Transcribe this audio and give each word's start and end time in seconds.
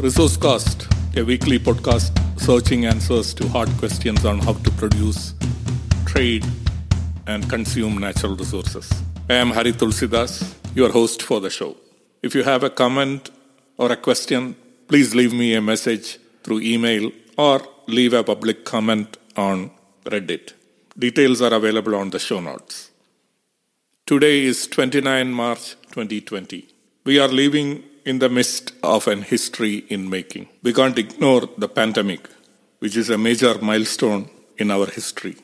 Resourcecast, 0.00 1.18
a 1.18 1.22
weekly 1.22 1.58
podcast 1.58 2.10
searching 2.40 2.86
answers 2.86 3.34
to 3.34 3.46
hard 3.48 3.68
questions 3.76 4.24
on 4.24 4.38
how 4.38 4.54
to 4.54 4.70
produce, 4.70 5.34
trade, 6.06 6.42
and 7.26 7.46
consume 7.50 7.98
natural 7.98 8.34
resources. 8.34 8.90
I 9.28 9.34
am 9.34 9.50
Hari 9.50 9.72
Tulsidas, 9.72 10.54
your 10.74 10.90
host 10.90 11.22
for 11.22 11.38
the 11.38 11.50
show. 11.50 11.76
If 12.22 12.34
you 12.34 12.42
have 12.44 12.64
a 12.64 12.70
comment 12.70 13.28
or 13.76 13.92
a 13.92 13.96
question, 13.96 14.56
please 14.88 15.14
leave 15.14 15.34
me 15.34 15.52
a 15.52 15.60
message 15.60 16.18
through 16.44 16.60
email 16.60 17.12
or 17.36 17.60
leave 17.86 18.14
a 18.14 18.24
public 18.24 18.64
comment 18.64 19.18
on 19.36 19.70
Reddit. 20.06 20.54
Details 20.98 21.42
are 21.42 21.52
available 21.52 21.94
on 21.94 22.08
the 22.08 22.18
show 22.18 22.40
notes. 22.40 22.90
Today 24.06 24.44
is 24.44 24.66
29 24.66 25.30
March 25.30 25.76
2020. 25.92 26.66
We 27.04 27.18
are 27.18 27.28
living 27.28 27.84
in 28.10 28.18
the 28.18 28.28
midst 28.28 28.72
of 28.82 29.06
an 29.06 29.22
history 29.22 29.84
in 29.88 30.10
making. 30.10 30.48
We 30.64 30.72
can't 30.72 30.98
ignore 30.98 31.48
the 31.56 31.68
pandemic, 31.68 32.28
which 32.80 32.96
is 32.96 33.08
a 33.08 33.16
major 33.16 33.54
milestone 33.62 34.28
in 34.58 34.72
our 34.72 34.86
history. 34.86 35.36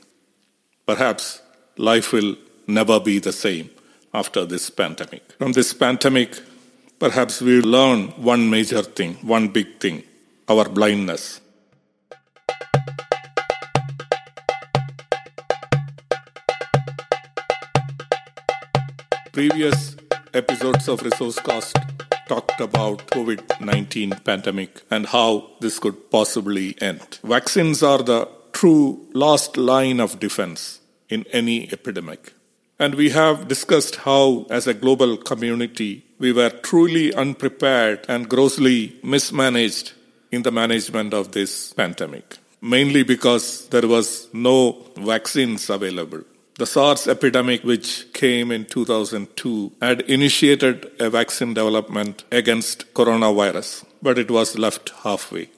Perhaps 0.84 1.42
life 1.76 2.12
will 2.12 2.34
never 2.66 2.98
be 2.98 3.20
the 3.20 3.32
same 3.32 3.70
after 4.12 4.44
this 4.44 4.68
pandemic. 4.68 5.22
From 5.38 5.52
this 5.52 5.72
pandemic, 5.74 6.40
perhaps 6.98 7.40
we 7.40 7.60
will 7.60 7.70
learn 7.70 8.08
one 8.32 8.50
major 8.50 8.82
thing, 8.82 9.14
one 9.22 9.46
big 9.46 9.78
thing 9.78 10.02
our 10.48 10.68
blindness. 10.68 11.40
Previous 19.32 19.94
episodes 20.34 20.88
of 20.88 21.00
Resourcecast 21.00 21.95
talked 22.28 22.60
about 22.60 23.06
COVID-19 23.08 24.24
pandemic 24.24 24.82
and 24.90 25.06
how 25.06 25.50
this 25.60 25.78
could 25.78 26.10
possibly 26.10 26.76
end. 26.80 27.18
Vaccines 27.22 27.82
are 27.82 28.02
the 28.02 28.28
true 28.52 29.06
last 29.12 29.56
line 29.56 30.00
of 30.00 30.18
defense 30.18 30.80
in 31.08 31.24
any 31.32 31.72
epidemic. 31.72 32.32
And 32.78 32.94
we 32.94 33.10
have 33.10 33.48
discussed 33.48 33.96
how, 33.96 34.46
as 34.50 34.66
a 34.66 34.74
global 34.74 35.16
community, 35.16 36.04
we 36.18 36.32
were 36.32 36.50
truly 36.50 37.14
unprepared 37.14 38.04
and 38.08 38.28
grossly 38.28 38.96
mismanaged 39.02 39.92
in 40.30 40.42
the 40.42 40.50
management 40.50 41.14
of 41.14 41.32
this 41.32 41.72
pandemic, 41.72 42.36
mainly 42.60 43.02
because 43.02 43.68
there 43.68 43.86
was 43.86 44.28
no 44.32 44.84
vaccines 44.96 45.70
available. 45.70 46.22
The 46.58 46.64
SARS 46.64 47.06
epidemic, 47.06 47.64
which 47.64 48.10
came 48.14 48.50
in 48.50 48.64
2002, 48.64 49.72
had 49.82 50.00
initiated 50.02 50.90
a 50.98 51.10
vaccine 51.10 51.52
development 51.52 52.24
against 52.32 52.94
coronavirus, 52.94 53.84
but 54.00 54.18
it 54.18 54.30
was 54.30 54.56
left 54.56 54.88
halfway. 55.04 55.50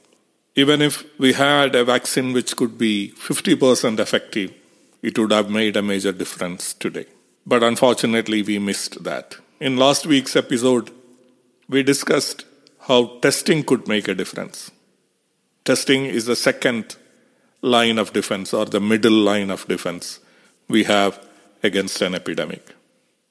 Even 0.57 0.83
if 0.83 1.05
we 1.17 1.35
had 1.35 1.77
a 1.77 1.85
vaccine 1.85 2.33
which 2.33 2.57
could 2.57 2.77
be 2.77 3.13
50% 3.17 4.01
effective, 4.01 4.53
it 5.01 5.17
would 5.17 5.31
have 5.31 5.49
made 5.49 5.77
a 5.77 5.83
major 5.83 6.11
difference 6.11 6.75
today. 6.75 7.07
But 7.47 7.63
unfortunately, 7.63 8.43
we 8.43 8.59
missed 8.59 9.05
that. 9.05 9.37
In 9.61 9.77
last 9.77 10.05
week's 10.05 10.35
episode, 10.35 10.91
we 11.69 11.85
discussed 11.85 12.45
how 12.89 13.19
testing 13.21 13.63
could 13.63 13.87
make 13.87 14.09
a 14.09 14.17
difference. 14.17 14.73
Testing 15.65 16.07
is 16.07 16.27
the 16.27 16.35
second 16.35 16.97
line 17.63 17.99
of 17.99 18.13
defense 18.13 18.53
or 18.53 18.65
the 18.65 18.81
middle 18.81 19.13
line 19.13 19.51
of 19.51 19.69
defense 19.69 20.19
we 20.69 20.85
have 20.85 21.27
against 21.63 22.01
an 22.03 22.15
epidemic. 22.15 22.75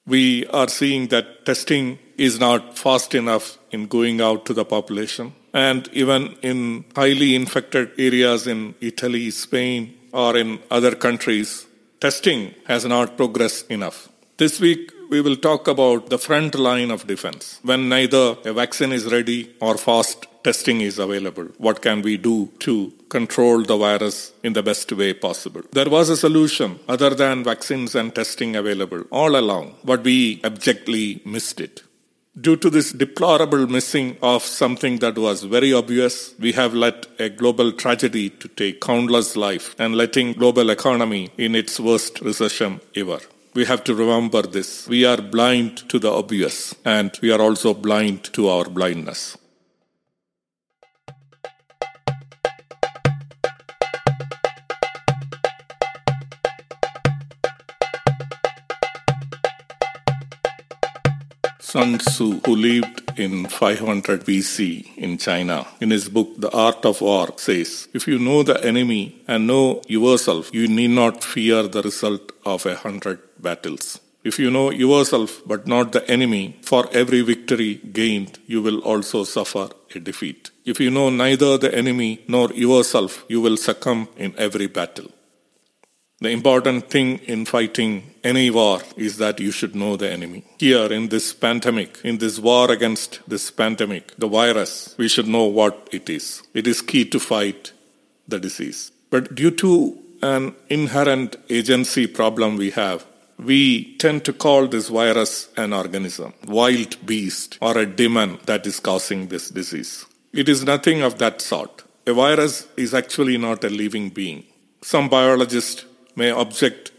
We 0.06 0.46
are 0.48 0.68
seeing 0.68 1.08
that 1.08 1.46
testing 1.46 2.00
is 2.18 2.40
not 2.40 2.78
fast 2.78 3.14
enough 3.14 3.58
in 3.72 3.88
going 3.88 4.22
out 4.22 4.46
to 4.46 4.54
the 4.54 4.66
population. 4.66 5.34
And 5.54 5.90
even 5.92 6.38
in 6.42 6.86
highly 6.96 7.36
infected 7.36 7.92
areas 7.98 8.48
in 8.48 8.76
Italy, 8.80 9.32
Spain, 9.32 9.98
or 10.14 10.38
in 10.38 10.60
other 10.72 10.96
countries, 10.96 11.68
testing 12.00 12.56
has 12.66 12.86
not 12.86 13.18
progressed 13.18 13.70
enough. 13.70 14.10
This 14.38 14.60
week, 14.60 14.92
we 15.10 15.22
will 15.22 15.36
talk 15.36 15.68
about 15.68 16.10
the 16.10 16.18
front 16.18 16.56
line 16.56 16.92
of 16.92 17.08
defense. 17.08 17.60
When 17.64 17.90
neither 17.90 18.38
a 18.46 18.54
vaccine 18.54 18.92
is 18.92 19.12
ready 19.12 19.56
or 19.60 19.78
fast 19.78 20.28
testing 20.44 20.82
is 20.82 21.00
available, 21.00 21.46
what 21.58 21.82
can 21.82 22.02
we 22.02 22.18
do 22.18 22.50
to 22.60 22.94
control 23.10 23.64
the 23.64 23.78
virus 23.78 24.34
in 24.44 24.54
the 24.54 24.64
best 24.64 24.92
way 24.92 25.14
possible? 25.14 25.62
There 25.72 25.90
was 25.90 26.10
a 26.10 26.18
solution 26.18 26.80
other 26.88 27.12
than 27.12 27.44
vaccines 27.44 27.96
and 27.96 28.14
testing 28.14 28.56
available 28.56 29.04
all 29.12 29.36
along, 29.36 29.76
but 29.84 30.04
we 30.04 30.42
abjectly 30.44 31.22
missed 31.26 31.60
it. 31.60 31.84
Due 32.40 32.56
to 32.58 32.70
this 32.70 32.92
deplorable 32.92 33.66
missing 33.66 34.16
of 34.22 34.44
something 34.44 35.00
that 35.00 35.18
was 35.18 35.44
very 35.44 35.74
obvious, 35.74 36.36
we 36.38 36.52
have 36.52 36.74
let 36.74 37.08
a 37.20 37.30
global 37.30 37.72
tragedy 37.72 38.30
to 38.30 38.48
take 38.48 38.80
countless 38.80 39.36
life 39.36 39.76
and 39.80 39.96
letting 39.96 40.34
global 40.34 40.70
economy 40.70 41.32
in 41.38 41.56
its 41.56 41.80
worst 41.80 42.22
recession 42.22 42.80
ever. 42.96 43.20
We 43.58 43.66
have 43.66 43.84
to 43.86 43.96
remember 43.96 44.44
this. 44.44 44.88
We 44.88 45.04
are 45.04 45.20
blind 45.20 45.90
to 45.90 45.98
the 45.98 46.12
obvious 46.12 46.76
and 46.86 47.10
we 47.24 47.32
are 47.32 47.42
also 47.42 47.74
blind 47.74 48.26
to 48.34 48.50
our 48.50 48.66
blindness. 48.66 49.36
Sun 61.78 62.00
Tzu, 62.00 62.42
who 62.44 62.56
lived 62.56 63.20
in 63.20 63.46
500 63.46 64.26
BC 64.26 64.98
in 64.98 65.20
China, 65.20 65.68
in 65.80 65.92
his 65.92 66.10
book 66.10 66.30
The 66.36 66.50
Art 66.50 66.84
of 66.86 67.02
War, 67.02 67.28
says, 67.38 67.88
If 67.94 68.08
you 68.08 68.18
know 68.18 68.42
the 68.42 68.60
enemy 68.66 69.22
and 69.28 69.46
know 69.46 69.84
yourself, 69.88 70.50
you 70.52 70.68
need 70.68 70.88
not 71.02 71.24
fear 71.24 71.68
the 71.68 71.84
result 71.84 72.32
of 72.44 72.66
a 72.66 72.76
hundred 72.76 73.20
battles. 73.40 74.00
If 74.24 74.40
you 74.40 74.50
know 74.50 74.72
yourself 74.72 75.44
but 75.46 75.68
not 75.68 75.92
the 75.92 76.04
enemy, 76.10 76.58
for 76.64 76.90
every 76.94 77.22
victory 77.22 77.76
gained, 77.76 78.40
you 78.48 78.64
will 78.64 78.80
also 78.80 79.24
suffer 79.24 79.70
a 79.94 80.00
defeat. 80.00 80.50
If 80.66 80.80
you 80.80 80.90
know 80.90 81.12
neither 81.12 81.60
the 81.60 81.76
enemy 81.76 82.24
nor 82.28 82.52
yourself, 82.54 83.24
you 83.28 83.40
will 83.40 83.56
succumb 83.56 84.08
in 84.18 84.34
every 84.40 84.66
battle. 84.66 85.12
The 86.20 86.32
important 86.32 86.90
thing 86.90 87.20
in 87.26 87.46
fighting 87.46 88.12
any 88.24 88.50
war 88.50 88.82
is 88.96 89.18
that 89.18 89.40
you 89.40 89.52
should 89.52 89.76
know 89.76 89.98
the 89.98 90.12
enemy. 90.12 90.44
Here 90.58 90.92
in 90.92 91.10
this 91.10 91.32
pandemic, 91.32 92.00
in 92.04 92.18
this 92.18 92.40
war 92.40 92.72
against 92.72 93.20
this 93.30 93.52
pandemic, 93.52 94.16
the 94.18 94.28
virus, 94.28 94.96
we 94.98 95.10
should 95.10 95.28
know 95.28 95.44
what 95.44 95.88
it 95.92 96.10
is. 96.10 96.42
It 96.56 96.66
is 96.66 96.82
key 96.82 97.06
to 97.06 97.20
fight 97.20 97.72
the 98.28 98.40
disease. 98.40 98.92
But 99.12 99.36
due 99.36 99.52
to 99.52 99.96
an 100.24 100.56
inherent 100.70 101.36
agency 101.52 102.08
problem 102.08 102.58
we 102.58 102.72
have, 102.72 103.06
we 103.38 103.96
tend 103.98 104.26
to 104.26 104.34
call 104.34 104.68
this 104.68 104.88
virus 104.90 105.50
an 105.56 105.72
organism, 105.72 106.34
wild 106.48 106.98
beast, 107.06 107.60
or 107.62 107.78
a 107.78 107.86
demon 107.86 108.40
that 108.48 108.66
is 108.66 108.80
causing 108.80 109.28
this 109.28 109.52
disease. 109.52 110.08
It 110.34 110.50
is 110.50 110.64
nothing 110.64 111.04
of 111.04 111.20
that 111.20 111.42
sort. 111.42 111.84
A 112.08 112.14
virus 112.14 112.68
is 112.76 112.96
actually 112.96 113.38
not 113.38 113.64
a 113.64 113.70
living 113.70 114.10
being. 114.10 114.46
Some 114.82 115.10
biologists 115.10 115.86
may 116.18 116.32
object 116.32 116.92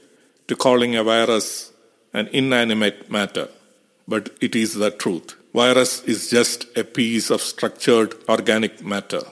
to 0.46 0.56
calling 0.56 0.96
a 0.96 1.02
virus 1.02 1.72
an 2.14 2.28
inanimate 2.28 3.10
matter, 3.10 3.48
but 4.06 4.30
it 4.40 4.56
is 4.56 4.74
the 4.74 4.90
truth. 4.90 5.34
Virus 5.52 6.02
is 6.04 6.30
just 6.30 6.66
a 6.76 6.84
piece 6.84 7.30
of 7.30 7.42
structured 7.42 8.14
organic 8.28 8.82
matter. 8.82 9.22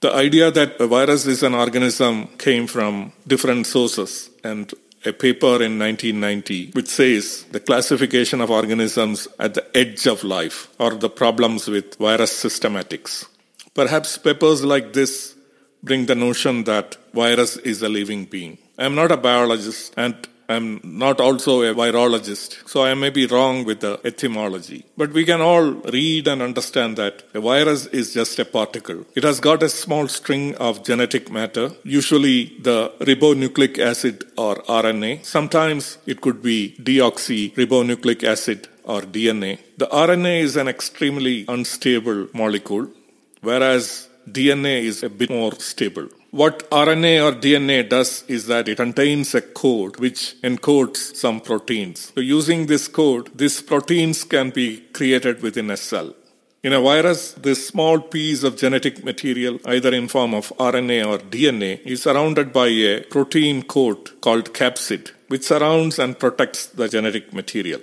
The 0.00 0.14
idea 0.14 0.50
that 0.50 0.80
a 0.80 0.86
virus 0.86 1.26
is 1.26 1.42
an 1.42 1.54
organism 1.54 2.28
came 2.38 2.66
from 2.66 3.12
different 3.26 3.66
sources 3.66 4.30
and 4.44 4.72
a 5.04 5.12
paper 5.12 5.62
in 5.62 5.78
1990 5.78 6.72
which 6.72 6.88
says 6.88 7.44
the 7.52 7.60
classification 7.60 8.40
of 8.42 8.50
organisms 8.50 9.28
at 9.38 9.54
the 9.54 9.76
edge 9.76 10.06
of 10.06 10.24
life 10.24 10.68
or 10.78 10.94
the 10.94 11.08
problems 11.08 11.68
with 11.68 11.96
virus 11.96 12.32
systematics. 12.32 13.26
Perhaps 13.74 14.18
papers 14.18 14.62
like 14.64 14.92
this 14.92 15.34
bring 15.82 16.06
the 16.06 16.14
notion 16.14 16.64
that 16.64 16.96
virus 17.14 17.56
is 17.58 17.82
a 17.82 17.88
living 17.88 18.24
being. 18.24 18.58
I'm 18.80 18.94
not 18.94 19.12
a 19.12 19.18
biologist 19.18 19.92
and 19.98 20.16
I'm 20.48 20.80
not 20.82 21.20
also 21.20 21.62
a 21.62 21.72
virologist, 21.72 22.68
so 22.68 22.82
I 22.82 22.94
may 22.94 23.10
be 23.10 23.26
wrong 23.26 23.64
with 23.64 23.80
the 23.80 24.00
etymology. 24.04 24.84
But 24.96 25.12
we 25.12 25.24
can 25.24 25.40
all 25.40 25.66
read 25.96 26.26
and 26.26 26.42
understand 26.42 26.96
that 26.96 27.22
a 27.34 27.40
virus 27.40 27.86
is 27.86 28.12
just 28.14 28.36
a 28.40 28.44
particle. 28.44 29.04
It 29.14 29.22
has 29.22 29.38
got 29.38 29.62
a 29.62 29.68
small 29.68 30.08
string 30.08 30.56
of 30.56 30.82
genetic 30.82 31.30
matter, 31.30 31.70
usually 31.84 32.56
the 32.58 32.92
ribonucleic 32.98 33.78
acid 33.78 34.24
or 34.36 34.56
RNA. 34.64 35.24
Sometimes 35.24 35.98
it 36.06 36.20
could 36.20 36.42
be 36.42 36.74
deoxyribonucleic 36.82 38.24
acid 38.24 38.66
or 38.82 39.02
DNA. 39.02 39.60
The 39.76 39.86
RNA 39.86 40.40
is 40.40 40.56
an 40.56 40.66
extremely 40.66 41.44
unstable 41.46 42.28
molecule, 42.34 42.88
whereas 43.40 44.08
DNA 44.32 44.82
is 44.82 45.02
a 45.02 45.10
bit 45.10 45.30
more 45.30 45.52
stable. 45.54 46.08
What 46.30 46.70
RNA 46.70 47.24
or 47.26 47.32
DNA 47.36 47.88
does 47.88 48.24
is 48.28 48.46
that 48.46 48.68
it 48.68 48.76
contains 48.76 49.34
a 49.34 49.42
code 49.42 49.98
which 49.98 50.36
encodes 50.42 51.16
some 51.16 51.40
proteins. 51.40 52.12
So 52.14 52.20
using 52.20 52.66
this 52.66 52.86
code, 52.86 53.30
these 53.36 53.60
proteins 53.60 54.22
can 54.24 54.50
be 54.50 54.80
created 54.92 55.42
within 55.42 55.70
a 55.70 55.76
cell. 55.76 56.14
In 56.62 56.74
a 56.74 56.80
virus, 56.80 57.32
this 57.32 57.66
small 57.66 58.00
piece 58.00 58.42
of 58.42 58.56
genetic 58.56 59.02
material, 59.02 59.58
either 59.64 59.94
in 59.94 60.08
form 60.08 60.34
of 60.34 60.52
RNA 60.58 61.06
or 61.06 61.18
DNA, 61.18 61.80
is 61.86 62.02
surrounded 62.02 62.52
by 62.52 62.68
a 62.68 63.00
protein 63.00 63.62
coat 63.62 64.20
called 64.20 64.52
capsid, 64.52 65.10
which 65.28 65.44
surrounds 65.44 65.98
and 65.98 66.18
protects 66.18 66.66
the 66.66 66.86
genetic 66.86 67.32
material. 67.32 67.80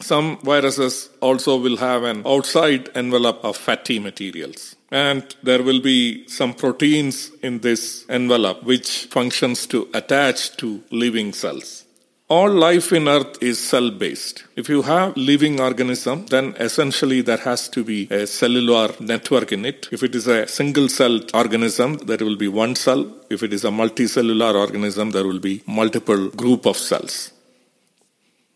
Some 0.00 0.38
viruses 0.44 1.10
also 1.20 1.56
will 1.56 1.76
have 1.78 2.04
an 2.04 2.22
outside 2.24 2.88
envelope 2.94 3.44
of 3.44 3.56
fatty 3.56 3.98
materials. 3.98 4.76
And 4.92 5.34
there 5.42 5.62
will 5.62 5.80
be 5.80 6.26
some 6.28 6.54
proteins 6.54 7.32
in 7.42 7.58
this 7.60 8.04
envelope 8.08 8.62
which 8.62 9.06
functions 9.06 9.66
to 9.66 9.88
attach 9.92 10.56
to 10.58 10.82
living 10.92 11.32
cells. 11.32 11.84
All 12.30 12.50
life 12.50 12.92
in 12.92 13.08
earth 13.08 13.42
is 13.42 13.58
cell 13.58 13.90
based. 13.90 14.44
If 14.54 14.68
you 14.68 14.82
have 14.82 15.16
living 15.16 15.60
organism, 15.60 16.26
then 16.26 16.54
essentially 16.60 17.22
there 17.22 17.38
has 17.38 17.68
to 17.70 17.82
be 17.82 18.06
a 18.10 18.26
cellular 18.26 18.90
network 19.00 19.50
in 19.50 19.64
it. 19.64 19.88
If 19.90 20.02
it 20.02 20.14
is 20.14 20.28
a 20.28 20.46
single 20.46 20.88
celled 20.88 21.30
organism, 21.34 21.96
there 21.98 22.18
will 22.18 22.36
be 22.36 22.48
one 22.48 22.76
cell. 22.76 23.10
If 23.30 23.42
it 23.42 23.52
is 23.52 23.64
a 23.64 23.70
multicellular 23.70 24.54
organism, 24.54 25.10
there 25.10 25.26
will 25.26 25.40
be 25.40 25.62
multiple 25.66 26.28
group 26.28 26.66
of 26.66 26.76
cells. 26.76 27.32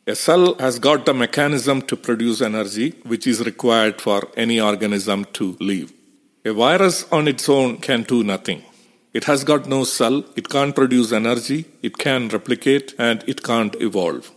A 0.04 0.16
cell 0.16 0.56
has 0.56 0.80
got 0.80 1.06
the 1.06 1.14
mechanism 1.14 1.80
to 1.82 1.96
produce 1.96 2.40
energy 2.40 2.90
which 3.04 3.24
is 3.24 3.44
required 3.46 4.00
for 4.00 4.28
any 4.36 4.58
organism 4.58 5.24
to 5.26 5.56
live. 5.60 5.92
A 6.44 6.52
virus 6.52 7.06
on 7.12 7.28
its 7.28 7.48
own 7.48 7.76
can 7.76 8.02
do 8.02 8.24
nothing. 8.24 8.64
It 9.12 9.22
has 9.24 9.44
got 9.44 9.68
no 9.68 9.84
cell, 9.84 10.24
it 10.34 10.48
can't 10.48 10.74
produce 10.74 11.12
energy, 11.12 11.66
it 11.82 11.98
can 11.98 12.26
replicate, 12.30 12.96
and 12.98 13.22
it 13.28 13.44
can't 13.44 13.76
evolve. 13.80 14.32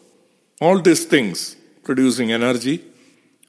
All 0.62 0.80
these 0.80 1.06
things, 1.06 1.56
producing 1.84 2.32
energy, 2.32 2.84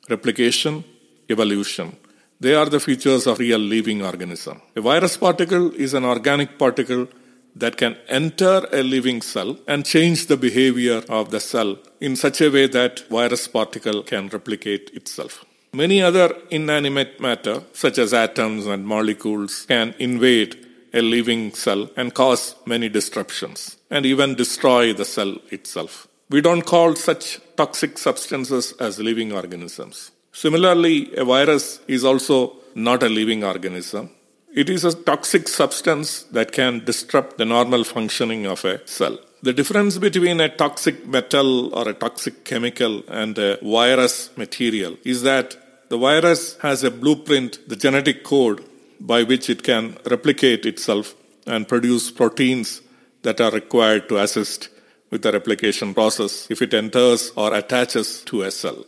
replication, 0.08 0.84
evolution, 1.28 1.94
they 2.40 2.54
are 2.54 2.70
the 2.70 2.80
features 2.80 3.26
of 3.26 3.40
real 3.40 3.58
living 3.58 4.00
organism. 4.02 4.62
A 4.74 4.80
virus 4.80 5.18
particle 5.18 5.70
is 5.74 5.92
an 5.92 6.06
organic 6.06 6.58
particle 6.58 7.08
that 7.56 7.76
can 7.76 7.96
enter 8.08 8.66
a 8.72 8.82
living 8.82 9.22
cell 9.22 9.58
and 9.66 9.84
change 9.84 10.26
the 10.26 10.36
behavior 10.36 11.02
of 11.08 11.30
the 11.30 11.40
cell 11.40 11.78
in 12.00 12.14
such 12.14 12.40
a 12.40 12.50
way 12.50 12.66
that 12.66 13.00
virus 13.08 13.48
particle 13.48 14.02
can 14.02 14.28
replicate 14.28 14.90
itself. 14.94 15.44
Many 15.72 16.02
other 16.02 16.34
inanimate 16.50 17.20
matter, 17.20 17.62
such 17.72 17.98
as 17.98 18.14
atoms 18.14 18.66
and 18.66 18.86
molecules, 18.86 19.66
can 19.66 19.94
invade 19.98 20.56
a 20.94 21.02
living 21.02 21.52
cell 21.52 21.90
and 21.96 22.14
cause 22.14 22.54
many 22.64 22.88
disruptions 22.88 23.76
and 23.90 24.06
even 24.06 24.34
destroy 24.34 24.92
the 24.92 25.04
cell 25.04 25.36
itself. 25.50 26.08
We 26.30 26.40
don't 26.40 26.62
call 26.62 26.94
such 26.94 27.40
toxic 27.56 27.98
substances 27.98 28.72
as 28.80 28.98
living 28.98 29.32
organisms. 29.32 30.10
Similarly, 30.32 31.14
a 31.16 31.24
virus 31.24 31.80
is 31.88 32.04
also 32.04 32.56
not 32.74 33.02
a 33.02 33.08
living 33.08 33.44
organism. 33.44 34.10
It 34.56 34.70
is 34.70 34.86
a 34.86 34.94
toxic 34.94 35.48
substance 35.48 36.22
that 36.32 36.50
can 36.50 36.82
disrupt 36.82 37.36
the 37.36 37.44
normal 37.44 37.84
functioning 37.84 38.46
of 38.46 38.64
a 38.64 38.80
cell. 38.88 39.18
The 39.42 39.52
difference 39.52 39.98
between 39.98 40.40
a 40.40 40.48
toxic 40.48 41.06
metal 41.06 41.74
or 41.74 41.90
a 41.90 41.92
toxic 41.92 42.42
chemical 42.42 43.04
and 43.06 43.36
a 43.36 43.58
virus 43.62 44.34
material 44.38 44.96
is 45.04 45.20
that 45.24 45.58
the 45.90 45.98
virus 45.98 46.56
has 46.62 46.82
a 46.84 46.90
blueprint, 46.90 47.68
the 47.68 47.76
genetic 47.76 48.24
code 48.24 48.64
by 48.98 49.24
which 49.24 49.50
it 49.50 49.62
can 49.62 49.98
replicate 50.10 50.64
itself 50.64 51.14
and 51.46 51.68
produce 51.68 52.10
proteins 52.10 52.80
that 53.24 53.42
are 53.42 53.50
required 53.50 54.08
to 54.08 54.16
assist 54.16 54.70
with 55.10 55.20
the 55.20 55.32
replication 55.32 55.92
process 55.92 56.50
if 56.50 56.62
it 56.62 56.72
enters 56.72 57.30
or 57.36 57.52
attaches 57.52 58.22
to 58.22 58.40
a 58.40 58.50
cell. 58.50 58.86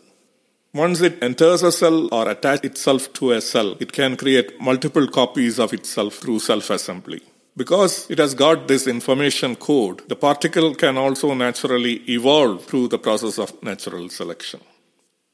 Once 0.74 1.00
it 1.00 1.22
enters 1.22 1.62
a 1.62 1.72
cell 1.72 2.12
or 2.12 2.28
attaches 2.28 2.70
itself 2.70 3.10
to 3.14 3.32
a 3.32 3.40
cell, 3.40 3.74
it 3.80 3.90
can 3.90 4.16
create 4.16 4.60
multiple 4.60 5.06
copies 5.08 5.58
of 5.58 5.72
itself 5.72 6.16
through 6.16 6.38
self 6.38 6.68
assembly. 6.68 7.22
Because 7.56 8.08
it 8.10 8.18
has 8.18 8.34
got 8.34 8.68
this 8.68 8.86
information 8.86 9.56
code, 9.56 10.06
the 10.08 10.14
particle 10.14 10.74
can 10.74 10.98
also 10.98 11.32
naturally 11.32 11.94
evolve 12.08 12.66
through 12.66 12.88
the 12.88 12.98
process 12.98 13.38
of 13.38 13.60
natural 13.62 14.10
selection. 14.10 14.60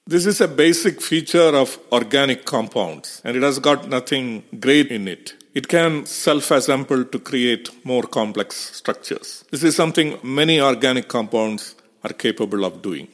This 0.06 0.24
is 0.24 0.40
a 0.40 0.46
basic 0.46 1.02
feature 1.02 1.56
of 1.56 1.78
organic 1.90 2.44
compounds 2.44 3.20
and 3.24 3.36
it 3.36 3.42
has 3.42 3.58
got 3.58 3.88
nothing 3.88 4.44
great 4.60 4.92
in 4.92 5.08
it. 5.08 5.34
It 5.52 5.66
can 5.66 6.06
self 6.06 6.50
assemble 6.52 7.04
to 7.04 7.18
create 7.18 7.70
more 7.84 8.04
complex 8.04 8.56
structures. 8.56 9.44
This 9.50 9.64
is 9.64 9.74
something 9.74 10.18
many 10.22 10.60
organic 10.60 11.08
compounds 11.08 11.74
are 12.04 12.12
capable 12.12 12.64
of 12.64 12.82
doing. 12.82 13.08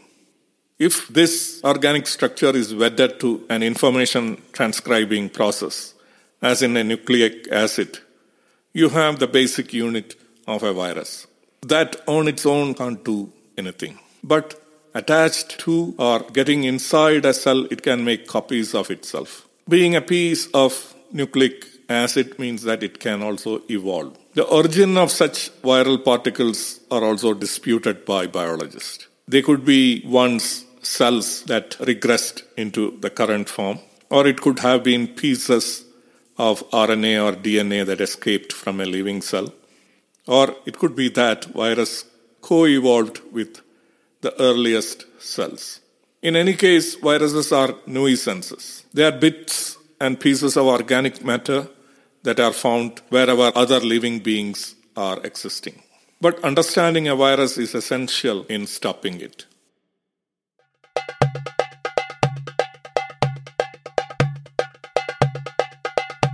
If 0.80 1.08
this 1.08 1.60
organic 1.62 2.06
structure 2.06 2.56
is 2.56 2.74
wedded 2.74 3.20
to 3.20 3.44
an 3.50 3.62
information 3.62 4.40
transcribing 4.52 5.28
process, 5.28 5.92
as 6.40 6.62
in 6.62 6.74
a 6.74 6.82
nucleic 6.82 7.48
acid, 7.52 7.98
you 8.72 8.88
have 8.88 9.18
the 9.18 9.26
basic 9.26 9.74
unit 9.74 10.14
of 10.46 10.62
a 10.62 10.72
virus. 10.72 11.26
That 11.66 12.00
on 12.06 12.28
its 12.28 12.46
own 12.46 12.72
can't 12.72 13.04
do 13.04 13.30
anything. 13.58 13.98
But 14.24 14.58
attached 14.94 15.58
to 15.66 15.94
or 15.98 16.20
getting 16.20 16.64
inside 16.64 17.26
a 17.26 17.34
cell, 17.34 17.66
it 17.66 17.82
can 17.82 18.02
make 18.02 18.26
copies 18.26 18.74
of 18.74 18.90
itself. 18.90 19.46
Being 19.68 19.94
a 19.96 20.00
piece 20.00 20.46
of 20.54 20.94
nucleic 21.12 21.66
acid 21.90 22.38
means 22.38 22.62
that 22.62 22.82
it 22.82 23.00
can 23.00 23.22
also 23.22 23.60
evolve. 23.68 24.16
The 24.32 24.44
origin 24.44 24.96
of 24.96 25.10
such 25.10 25.50
viral 25.60 26.02
particles 26.02 26.80
are 26.90 27.04
also 27.04 27.34
disputed 27.34 28.06
by 28.06 28.28
biologists. 28.28 29.08
They 29.28 29.42
could 29.42 29.66
be 29.66 30.02
once 30.06 30.64
cells 30.82 31.44
that 31.44 31.70
regressed 31.78 32.42
into 32.56 32.98
the 33.00 33.10
current 33.10 33.48
form, 33.48 33.78
or 34.10 34.26
it 34.26 34.40
could 34.40 34.58
have 34.60 34.82
been 34.82 35.06
pieces 35.08 35.84
of 36.38 36.68
RNA 36.70 37.24
or 37.24 37.36
DNA 37.36 37.84
that 37.84 38.00
escaped 38.00 38.52
from 38.52 38.80
a 38.80 38.86
living 38.86 39.20
cell, 39.20 39.52
or 40.26 40.56
it 40.66 40.78
could 40.78 40.96
be 40.96 41.08
that 41.10 41.44
virus 41.46 42.04
co 42.40 42.66
evolved 42.66 43.20
with 43.32 43.60
the 44.22 44.38
earliest 44.40 45.06
cells. 45.20 45.80
In 46.22 46.36
any 46.36 46.54
case, 46.54 46.96
viruses 46.96 47.52
are 47.52 47.74
nuisances. 47.86 48.84
They 48.92 49.04
are 49.04 49.12
bits 49.12 49.78
and 50.00 50.20
pieces 50.20 50.56
of 50.56 50.66
organic 50.66 51.24
matter 51.24 51.68
that 52.22 52.40
are 52.40 52.52
found 52.52 53.00
wherever 53.08 53.50
other 53.54 53.80
living 53.80 54.18
beings 54.20 54.74
are 54.96 55.18
existing. 55.24 55.82
But 56.20 56.42
understanding 56.44 57.08
a 57.08 57.16
virus 57.16 57.56
is 57.56 57.74
essential 57.74 58.44
in 58.44 58.66
stopping 58.66 59.20
it. 59.20 59.46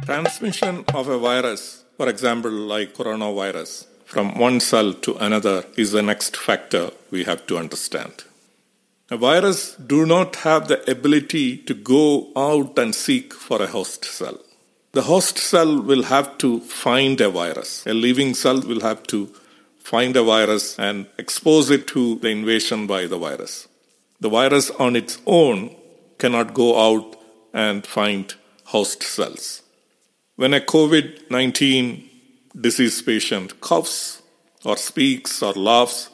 Transmission 0.06 0.84
of 0.94 1.08
a 1.08 1.18
virus, 1.18 1.82
for 1.96 2.08
example, 2.08 2.52
like 2.52 2.94
coronavirus, 2.94 3.86
from 4.04 4.38
one 4.38 4.60
cell 4.60 4.92
to 4.92 5.16
another 5.16 5.64
is 5.76 5.90
the 5.90 6.00
next 6.00 6.36
factor 6.36 6.92
we 7.10 7.24
have 7.24 7.44
to 7.48 7.58
understand. 7.58 8.22
A 9.10 9.16
virus 9.16 9.74
do 9.74 10.06
not 10.06 10.36
have 10.36 10.68
the 10.68 10.88
ability 10.88 11.56
to 11.58 11.74
go 11.74 12.28
out 12.36 12.78
and 12.78 12.94
seek 12.94 13.34
for 13.34 13.60
a 13.60 13.66
host 13.66 14.04
cell. 14.04 14.38
The 14.92 15.02
host 15.02 15.38
cell 15.38 15.82
will 15.82 16.04
have 16.04 16.38
to 16.38 16.60
find 16.60 17.20
a 17.20 17.28
virus. 17.28 17.84
A 17.84 17.92
living 17.92 18.34
cell 18.34 18.60
will 18.60 18.82
have 18.82 19.02
to 19.08 19.26
find 19.80 20.14
a 20.14 20.22
virus 20.22 20.78
and 20.78 21.06
expose 21.18 21.68
it 21.68 21.88
to 21.88 22.14
the 22.20 22.28
invasion 22.28 22.86
by 22.86 23.06
the 23.06 23.18
virus. 23.18 23.66
The 24.20 24.28
virus 24.28 24.70
on 24.70 24.94
its 24.94 25.18
own 25.26 25.74
cannot 26.18 26.54
go 26.54 26.78
out 26.78 27.16
and 27.52 27.84
find 27.84 28.32
host 28.66 29.02
cells. 29.02 29.62
When 30.36 30.52
a 30.52 30.60
COVID 30.60 31.30
19 31.30 32.10
disease 32.60 33.00
patient 33.00 33.58
coughs 33.62 34.20
or 34.66 34.76
speaks 34.76 35.42
or 35.42 35.54
laughs, 35.54 36.10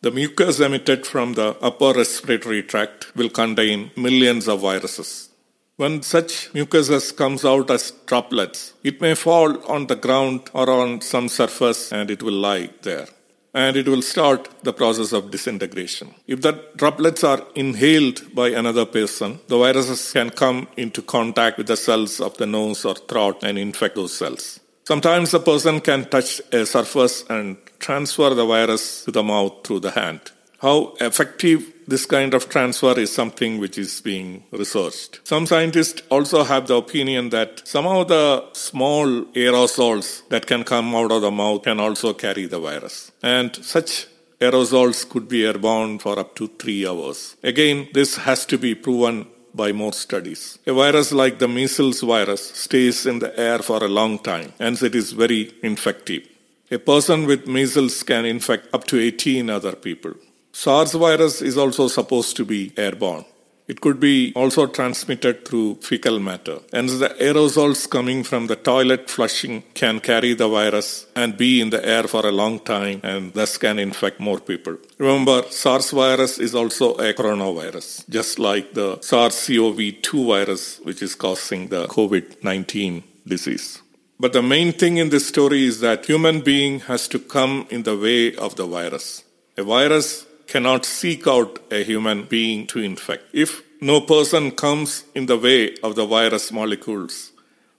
the 0.00 0.10
mucus 0.10 0.58
emitted 0.58 1.06
from 1.06 1.34
the 1.34 1.56
upper 1.62 1.92
respiratory 1.92 2.64
tract 2.64 3.14
will 3.14 3.28
contain 3.30 3.92
millions 3.96 4.48
of 4.48 4.62
viruses. 4.62 5.30
When 5.76 6.02
such 6.02 6.52
mucus 6.52 7.12
comes 7.12 7.44
out 7.44 7.70
as 7.70 7.92
droplets, 8.06 8.74
it 8.82 9.00
may 9.00 9.14
fall 9.14 9.64
on 9.70 9.86
the 9.86 9.94
ground 9.94 10.50
or 10.52 10.68
on 10.68 11.00
some 11.00 11.28
surface 11.28 11.92
and 11.92 12.10
it 12.10 12.24
will 12.24 12.40
lie 12.48 12.70
there. 12.82 13.06
And 13.54 13.76
it 13.76 13.86
will 13.86 14.02
start 14.02 14.48
the 14.64 14.72
process 14.72 15.12
of 15.12 15.30
disintegration. 15.30 16.12
If 16.26 16.40
the 16.42 16.60
droplets 16.74 17.22
are 17.22 17.46
inhaled 17.54 18.34
by 18.34 18.48
another 18.48 18.84
person, 18.84 19.38
the 19.46 19.58
viruses 19.58 20.12
can 20.12 20.30
come 20.30 20.66
into 20.76 21.02
contact 21.02 21.56
with 21.56 21.68
the 21.68 21.76
cells 21.76 22.20
of 22.20 22.36
the 22.36 22.46
nose 22.46 22.84
or 22.84 22.96
throat 22.96 23.44
and 23.44 23.56
infect 23.56 23.94
those 23.94 24.12
cells. 24.12 24.58
Sometimes 24.82 25.32
a 25.32 25.40
person 25.40 25.80
can 25.80 26.04
touch 26.10 26.42
a 26.52 26.66
surface 26.66 27.24
and 27.30 27.56
transfer 27.78 28.34
the 28.34 28.44
virus 28.44 29.04
to 29.04 29.12
the 29.12 29.22
mouth 29.22 29.64
through 29.64 29.80
the 29.80 29.92
hand. 29.92 30.32
How 30.58 30.94
effective 31.00 31.73
this 31.86 32.06
kind 32.06 32.34
of 32.34 32.48
transfer 32.48 32.98
is 32.98 33.12
something 33.12 33.58
which 33.58 33.78
is 33.78 34.00
being 34.00 34.44
researched. 34.50 35.20
Some 35.24 35.46
scientists 35.46 36.02
also 36.10 36.44
have 36.44 36.66
the 36.66 36.76
opinion 36.76 37.30
that 37.30 37.66
some 37.66 37.86
of 37.86 38.08
the 38.08 38.44
small 38.52 39.06
aerosols 39.34 40.26
that 40.28 40.46
can 40.46 40.64
come 40.64 40.94
out 40.94 41.12
of 41.12 41.22
the 41.22 41.30
mouth 41.30 41.62
can 41.62 41.80
also 41.80 42.14
carry 42.14 42.46
the 42.46 42.58
virus. 42.58 43.12
And 43.22 43.54
such 43.56 44.06
aerosols 44.40 45.08
could 45.08 45.28
be 45.28 45.46
airborne 45.46 45.98
for 45.98 46.18
up 46.18 46.34
to 46.36 46.48
three 46.48 46.86
hours. 46.86 47.36
Again, 47.42 47.88
this 47.92 48.16
has 48.16 48.44
to 48.46 48.58
be 48.58 48.74
proven 48.74 49.26
by 49.54 49.72
more 49.72 49.92
studies. 49.92 50.58
A 50.66 50.72
virus 50.72 51.12
like 51.12 51.38
the 51.38 51.48
measles 51.48 52.00
virus 52.00 52.50
stays 52.54 53.06
in 53.06 53.20
the 53.20 53.38
air 53.38 53.60
for 53.60 53.82
a 53.84 53.88
long 53.88 54.18
time, 54.18 54.52
and 54.58 54.80
it 54.82 54.94
is 54.94 55.12
very 55.12 55.54
infective. 55.62 56.28
A 56.70 56.78
person 56.78 57.26
with 57.26 57.46
measles 57.46 58.02
can 58.02 58.24
infect 58.24 58.74
up 58.74 58.84
to 58.88 58.98
18 58.98 59.48
other 59.48 59.76
people. 59.76 60.14
SARS 60.56 60.92
virus 60.92 61.42
is 61.42 61.58
also 61.58 61.88
supposed 61.88 62.36
to 62.36 62.44
be 62.44 62.72
airborne. 62.76 63.24
It 63.66 63.80
could 63.80 63.98
be 63.98 64.32
also 64.36 64.66
transmitted 64.66 65.44
through 65.44 65.78
fecal 65.80 66.20
matter. 66.20 66.58
And 66.72 66.88
the 66.88 67.08
aerosols 67.08 67.90
coming 67.90 68.22
from 68.22 68.46
the 68.46 68.54
toilet 68.54 69.10
flushing 69.10 69.64
can 69.74 69.98
carry 69.98 70.32
the 70.34 70.46
virus 70.46 71.06
and 71.16 71.36
be 71.36 71.60
in 71.60 71.70
the 71.70 71.84
air 71.84 72.04
for 72.04 72.24
a 72.24 72.30
long 72.30 72.60
time 72.60 73.00
and 73.02 73.32
thus 73.32 73.58
can 73.58 73.80
infect 73.80 74.20
more 74.20 74.38
people. 74.38 74.76
Remember, 74.98 75.42
SARS 75.50 75.90
virus 75.90 76.38
is 76.38 76.54
also 76.54 76.94
a 76.94 77.12
coronavirus, 77.12 78.08
just 78.08 78.38
like 78.38 78.74
the 78.74 79.00
SARS 79.00 79.48
CoV 79.48 80.02
2 80.02 80.26
virus, 80.26 80.78
which 80.84 81.02
is 81.02 81.16
causing 81.16 81.66
the 81.66 81.86
COVID 81.88 82.44
19 82.44 83.02
disease. 83.26 83.82
But 84.20 84.32
the 84.32 84.42
main 84.42 84.72
thing 84.72 84.98
in 84.98 85.10
this 85.10 85.26
story 85.26 85.64
is 85.64 85.80
that 85.80 86.06
human 86.06 86.42
being 86.42 86.80
has 86.80 87.08
to 87.08 87.18
come 87.18 87.66
in 87.70 87.82
the 87.82 87.98
way 87.98 88.36
of 88.36 88.54
the 88.54 88.66
virus. 88.66 89.24
A 89.56 89.64
virus 89.64 90.26
cannot 90.54 90.84
seek 90.86 91.26
out 91.26 91.58
a 91.72 91.82
human 91.82 92.18
being 92.26 92.64
to 92.72 92.78
infect. 92.78 93.24
If 93.32 93.50
no 93.80 94.00
person 94.00 94.52
comes 94.52 95.02
in 95.12 95.26
the 95.26 95.36
way 95.36 95.74
of 95.82 95.96
the 95.96 96.06
virus 96.06 96.52
molecules, 96.52 97.32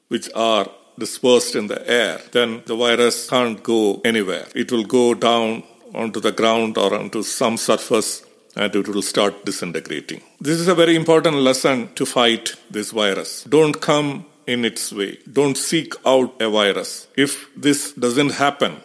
which 0.10 0.28
are 0.36 0.68
dispersed 1.00 1.56
in 1.56 1.68
the 1.68 1.82
air, 1.90 2.20
then 2.34 2.64
the 2.66 2.76
virus 2.76 3.30
can't 3.30 3.64
go 3.64 4.02
anywhere. 4.04 4.46
It 4.54 4.74
will 4.74 4.84
go 4.84 5.14
down 5.14 5.64
onto 5.94 6.20
the 6.20 6.34
ground 6.34 6.78
or 6.78 6.94
onto 6.94 7.24
some 7.24 7.56
surface 7.56 8.26
and 8.58 8.76
it 8.76 8.88
will 8.90 9.02
start 9.02 9.46
disintegrating. 9.46 10.22
This 10.42 10.60
is 10.60 10.68
a 10.68 10.76
very 10.76 10.98
important 10.98 11.38
lesson 11.38 11.94
to 11.96 12.06
fight 12.06 12.56
this 12.70 12.92
virus. 12.92 13.46
Don't 13.46 13.80
come 13.80 14.26
in 14.48 14.66
its 14.66 14.92
way. 14.92 15.18
Don't 15.32 15.58
seek 15.58 15.94
out 16.06 16.42
a 16.42 16.50
virus. 16.50 17.08
If 17.16 17.50
this 17.56 17.94
doesn't 17.94 18.34
happen, 18.34 18.82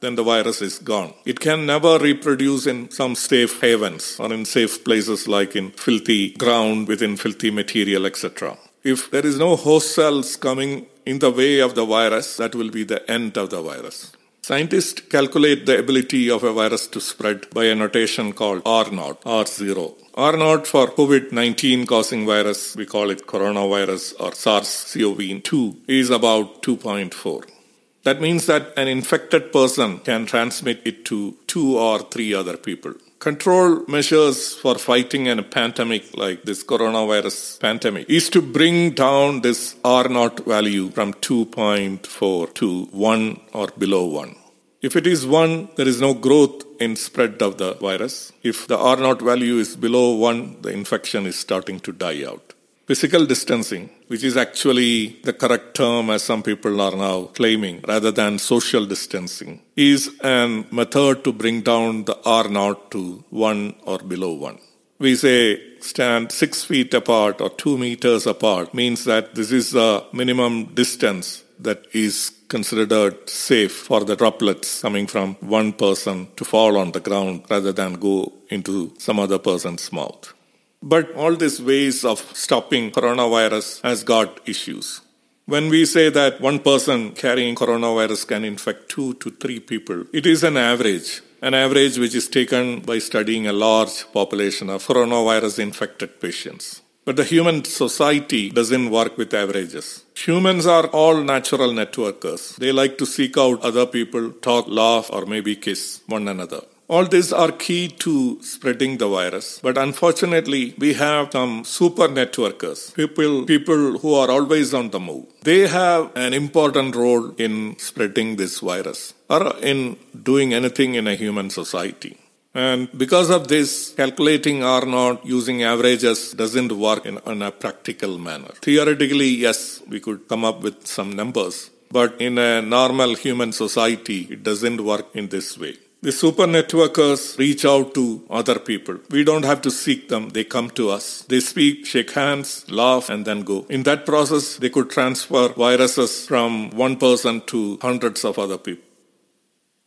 then 0.00 0.14
the 0.14 0.22
virus 0.22 0.62
is 0.62 0.78
gone. 0.78 1.12
It 1.24 1.40
can 1.40 1.66
never 1.66 1.98
reproduce 1.98 2.66
in 2.66 2.90
some 2.90 3.14
safe 3.14 3.60
havens 3.60 4.18
or 4.18 4.32
in 4.32 4.44
safe 4.44 4.84
places 4.84 5.28
like 5.28 5.54
in 5.54 5.70
filthy 5.70 6.30
ground 6.30 6.88
within 6.88 7.16
filthy 7.16 7.50
material, 7.50 8.06
etc. 8.06 8.56
If 8.82 9.10
there 9.10 9.26
is 9.26 9.38
no 9.38 9.56
host 9.56 9.94
cells 9.94 10.36
coming 10.36 10.86
in 11.04 11.18
the 11.18 11.30
way 11.30 11.60
of 11.60 11.74
the 11.74 11.84
virus, 11.84 12.38
that 12.38 12.54
will 12.54 12.70
be 12.70 12.84
the 12.84 13.08
end 13.10 13.36
of 13.36 13.50
the 13.50 13.60
virus. 13.60 14.12
Scientists 14.42 15.02
calculate 15.02 15.66
the 15.66 15.78
ability 15.78 16.30
of 16.30 16.42
a 16.42 16.52
virus 16.52 16.86
to 16.86 17.00
spread 17.00 17.48
by 17.50 17.66
a 17.66 17.74
notation 17.74 18.32
called 18.32 18.62
R 18.64 18.90
naught, 18.90 19.20
R0. 19.22 19.94
R 20.14 20.36
naught 20.36 20.66
for 20.66 20.86
COVID 20.88 21.30
19 21.30 21.86
causing 21.86 22.26
virus, 22.26 22.74
we 22.74 22.86
call 22.86 23.10
it 23.10 23.26
coronavirus 23.26 24.14
or 24.18 24.32
SARS 24.34 24.92
CoV 24.94 25.42
2, 25.42 25.76
is 25.86 26.08
about 26.08 26.62
2.4. 26.62 27.59
That 28.04 28.20
means 28.20 28.46
that 28.46 28.72
an 28.78 28.88
infected 28.88 29.52
person 29.52 29.98
can 29.98 30.24
transmit 30.24 30.80
it 30.84 31.04
to 31.06 31.36
two 31.46 31.78
or 31.78 31.98
three 31.98 32.32
other 32.32 32.56
people. 32.56 32.94
Control 33.18 33.84
measures 33.86 34.54
for 34.54 34.76
fighting 34.76 35.28
a 35.28 35.42
pandemic 35.42 36.16
like 36.16 36.44
this 36.44 36.64
coronavirus 36.64 37.60
pandemic 37.60 38.08
is 38.08 38.30
to 38.30 38.40
bring 38.40 38.92
down 38.92 39.42
this 39.42 39.76
R 39.84 40.08
naught 40.08 40.46
value 40.46 40.88
from 40.88 41.12
2.4 41.12 42.54
to 42.54 42.84
1 42.86 43.40
or 43.52 43.66
below 43.76 44.06
1. 44.06 44.34
If 44.80 44.96
it 44.96 45.06
is 45.06 45.26
1, 45.26 45.68
there 45.76 45.86
is 45.86 46.00
no 46.00 46.14
growth 46.14 46.64
in 46.80 46.96
spread 46.96 47.42
of 47.42 47.58
the 47.58 47.74
virus. 47.74 48.32
If 48.42 48.66
the 48.66 48.78
R 48.78 48.96
naught 48.96 49.20
value 49.20 49.58
is 49.58 49.76
below 49.76 50.14
1, 50.14 50.62
the 50.62 50.70
infection 50.70 51.26
is 51.26 51.38
starting 51.38 51.80
to 51.80 51.92
die 51.92 52.24
out. 52.24 52.54
Physical 52.90 53.24
distancing, 53.24 53.88
which 54.08 54.24
is 54.24 54.36
actually 54.36 55.20
the 55.22 55.32
correct 55.32 55.76
term 55.76 56.10
as 56.10 56.24
some 56.24 56.42
people 56.42 56.80
are 56.80 56.96
now 56.96 57.26
claiming, 57.38 57.80
rather 57.86 58.10
than 58.10 58.36
social 58.36 58.84
distancing, 58.84 59.62
is 59.76 60.10
a 60.22 60.64
method 60.72 61.22
to 61.22 61.32
bring 61.32 61.60
down 61.60 62.02
the 62.06 62.18
R 62.24 62.48
naught 62.48 62.90
to 62.90 63.24
1 63.30 63.74
or 63.82 63.98
below 63.98 64.32
1. 64.32 64.58
We 64.98 65.14
say 65.14 65.78
stand 65.78 66.32
6 66.32 66.64
feet 66.64 66.92
apart 66.92 67.40
or 67.40 67.50
2 67.50 67.78
meters 67.78 68.26
apart 68.26 68.74
means 68.74 69.04
that 69.04 69.36
this 69.36 69.52
is 69.52 69.70
the 69.70 70.04
minimum 70.12 70.74
distance 70.74 71.44
that 71.60 71.86
is 71.92 72.32
considered 72.48 73.30
safe 73.30 73.72
for 73.72 74.00
the 74.04 74.16
droplets 74.16 74.82
coming 74.82 75.06
from 75.06 75.36
one 75.36 75.74
person 75.74 76.26
to 76.34 76.44
fall 76.44 76.76
on 76.76 76.90
the 76.90 76.98
ground 76.98 77.44
rather 77.48 77.70
than 77.70 78.00
go 78.00 78.32
into 78.48 78.92
some 78.98 79.20
other 79.20 79.38
person's 79.38 79.92
mouth. 79.92 80.34
But 80.82 81.12
all 81.14 81.36
these 81.36 81.60
ways 81.60 82.04
of 82.04 82.20
stopping 82.34 82.90
coronavirus 82.90 83.82
has 83.82 84.02
got 84.02 84.40
issues. 84.48 85.02
When 85.44 85.68
we 85.68 85.84
say 85.84 86.08
that 86.10 86.40
one 86.40 86.60
person 86.60 87.12
carrying 87.12 87.54
coronavirus 87.54 88.26
can 88.28 88.44
infect 88.44 88.88
two 88.88 89.14
to 89.14 89.30
three 89.30 89.60
people, 89.60 90.04
it 90.12 90.24
is 90.24 90.42
an 90.42 90.56
average. 90.56 91.20
An 91.42 91.54
average 91.54 91.98
which 91.98 92.14
is 92.14 92.28
taken 92.28 92.80
by 92.80 92.98
studying 92.98 93.46
a 93.46 93.52
large 93.52 94.10
population 94.12 94.70
of 94.70 94.86
coronavirus 94.86 95.58
infected 95.58 96.20
patients. 96.20 96.82
But 97.04 97.16
the 97.16 97.24
human 97.24 97.64
society 97.64 98.50
doesn't 98.50 98.90
work 98.90 99.18
with 99.18 99.34
averages. 99.34 100.04
Humans 100.14 100.66
are 100.66 100.86
all 100.88 101.16
natural 101.22 101.70
networkers. 101.70 102.56
They 102.56 102.72
like 102.72 102.98
to 102.98 103.06
seek 103.06 103.36
out 103.36 103.62
other 103.62 103.86
people, 103.86 104.32
talk, 104.32 104.66
laugh, 104.68 105.10
or 105.10 105.26
maybe 105.26 105.56
kiss 105.56 106.02
one 106.06 106.28
another. 106.28 106.62
All 106.94 107.04
these 107.04 107.32
are 107.32 107.52
key 107.52 107.86
to 108.04 108.42
spreading 108.42 108.98
the 108.98 109.06
virus. 109.06 109.60
But 109.62 109.78
unfortunately, 109.78 110.74
we 110.76 110.94
have 110.94 111.30
some 111.30 111.62
super 111.62 112.08
networkers, 112.08 112.92
people, 112.94 113.44
people 113.44 113.98
who 113.98 114.14
are 114.14 114.28
always 114.28 114.74
on 114.74 114.90
the 114.90 114.98
move. 114.98 115.26
They 115.44 115.68
have 115.68 116.10
an 116.16 116.32
important 116.34 116.96
role 116.96 117.30
in 117.36 117.78
spreading 117.78 118.34
this 118.34 118.58
virus 118.58 119.14
or 119.28 119.56
in 119.58 119.98
doing 120.30 120.52
anything 120.52 120.96
in 120.96 121.06
a 121.06 121.14
human 121.14 121.50
society. 121.50 122.16
And 122.54 122.88
because 122.98 123.30
of 123.30 123.46
this, 123.46 123.94
calculating 123.96 124.64
R 124.64 124.84
naught 124.84 125.24
using 125.24 125.62
averages 125.62 126.32
doesn't 126.32 126.72
work 126.72 127.06
in, 127.06 127.18
in 127.24 127.42
a 127.42 127.52
practical 127.52 128.18
manner. 128.18 128.50
Theoretically, 128.62 129.28
yes, 129.28 129.80
we 129.86 130.00
could 130.00 130.26
come 130.26 130.44
up 130.44 130.60
with 130.60 130.84
some 130.88 131.12
numbers, 131.12 131.70
but 131.92 132.20
in 132.20 132.36
a 132.38 132.60
normal 132.60 133.14
human 133.14 133.52
society, 133.52 134.26
it 134.28 134.42
doesn't 134.42 134.82
work 134.84 135.06
in 135.14 135.28
this 135.28 135.56
way. 135.56 135.76
The 136.02 136.12
super 136.12 136.46
networkers 136.46 137.36
reach 137.36 137.66
out 137.66 137.92
to 137.92 138.24
other 138.30 138.58
people. 138.58 138.96
We 139.10 139.22
don't 139.22 139.44
have 139.44 139.60
to 139.62 139.70
seek 139.70 140.08
them. 140.08 140.30
They 140.30 140.44
come 140.44 140.70
to 140.70 140.88
us. 140.88 141.26
They 141.28 141.40
speak, 141.40 141.84
shake 141.84 142.12
hands, 142.12 142.64
laugh, 142.70 143.10
and 143.10 143.26
then 143.26 143.42
go. 143.42 143.66
In 143.68 143.82
that 143.82 144.06
process, 144.06 144.56
they 144.56 144.70
could 144.70 144.88
transfer 144.88 145.50
viruses 145.50 146.26
from 146.26 146.70
one 146.70 146.96
person 146.96 147.42
to 147.48 147.78
hundreds 147.82 148.24
of 148.24 148.38
other 148.38 148.56
people. 148.56 148.82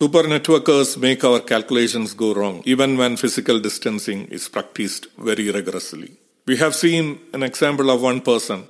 Super 0.00 0.22
networkers 0.22 0.96
make 0.96 1.24
our 1.24 1.40
calculations 1.40 2.14
go 2.14 2.32
wrong, 2.32 2.62
even 2.64 2.96
when 2.96 3.16
physical 3.16 3.58
distancing 3.58 4.26
is 4.26 4.48
practiced 4.48 5.08
very 5.18 5.50
rigorously. 5.50 6.12
We 6.46 6.58
have 6.58 6.76
seen 6.76 7.18
an 7.32 7.42
example 7.42 7.90
of 7.90 8.02
one 8.02 8.20
person 8.20 8.68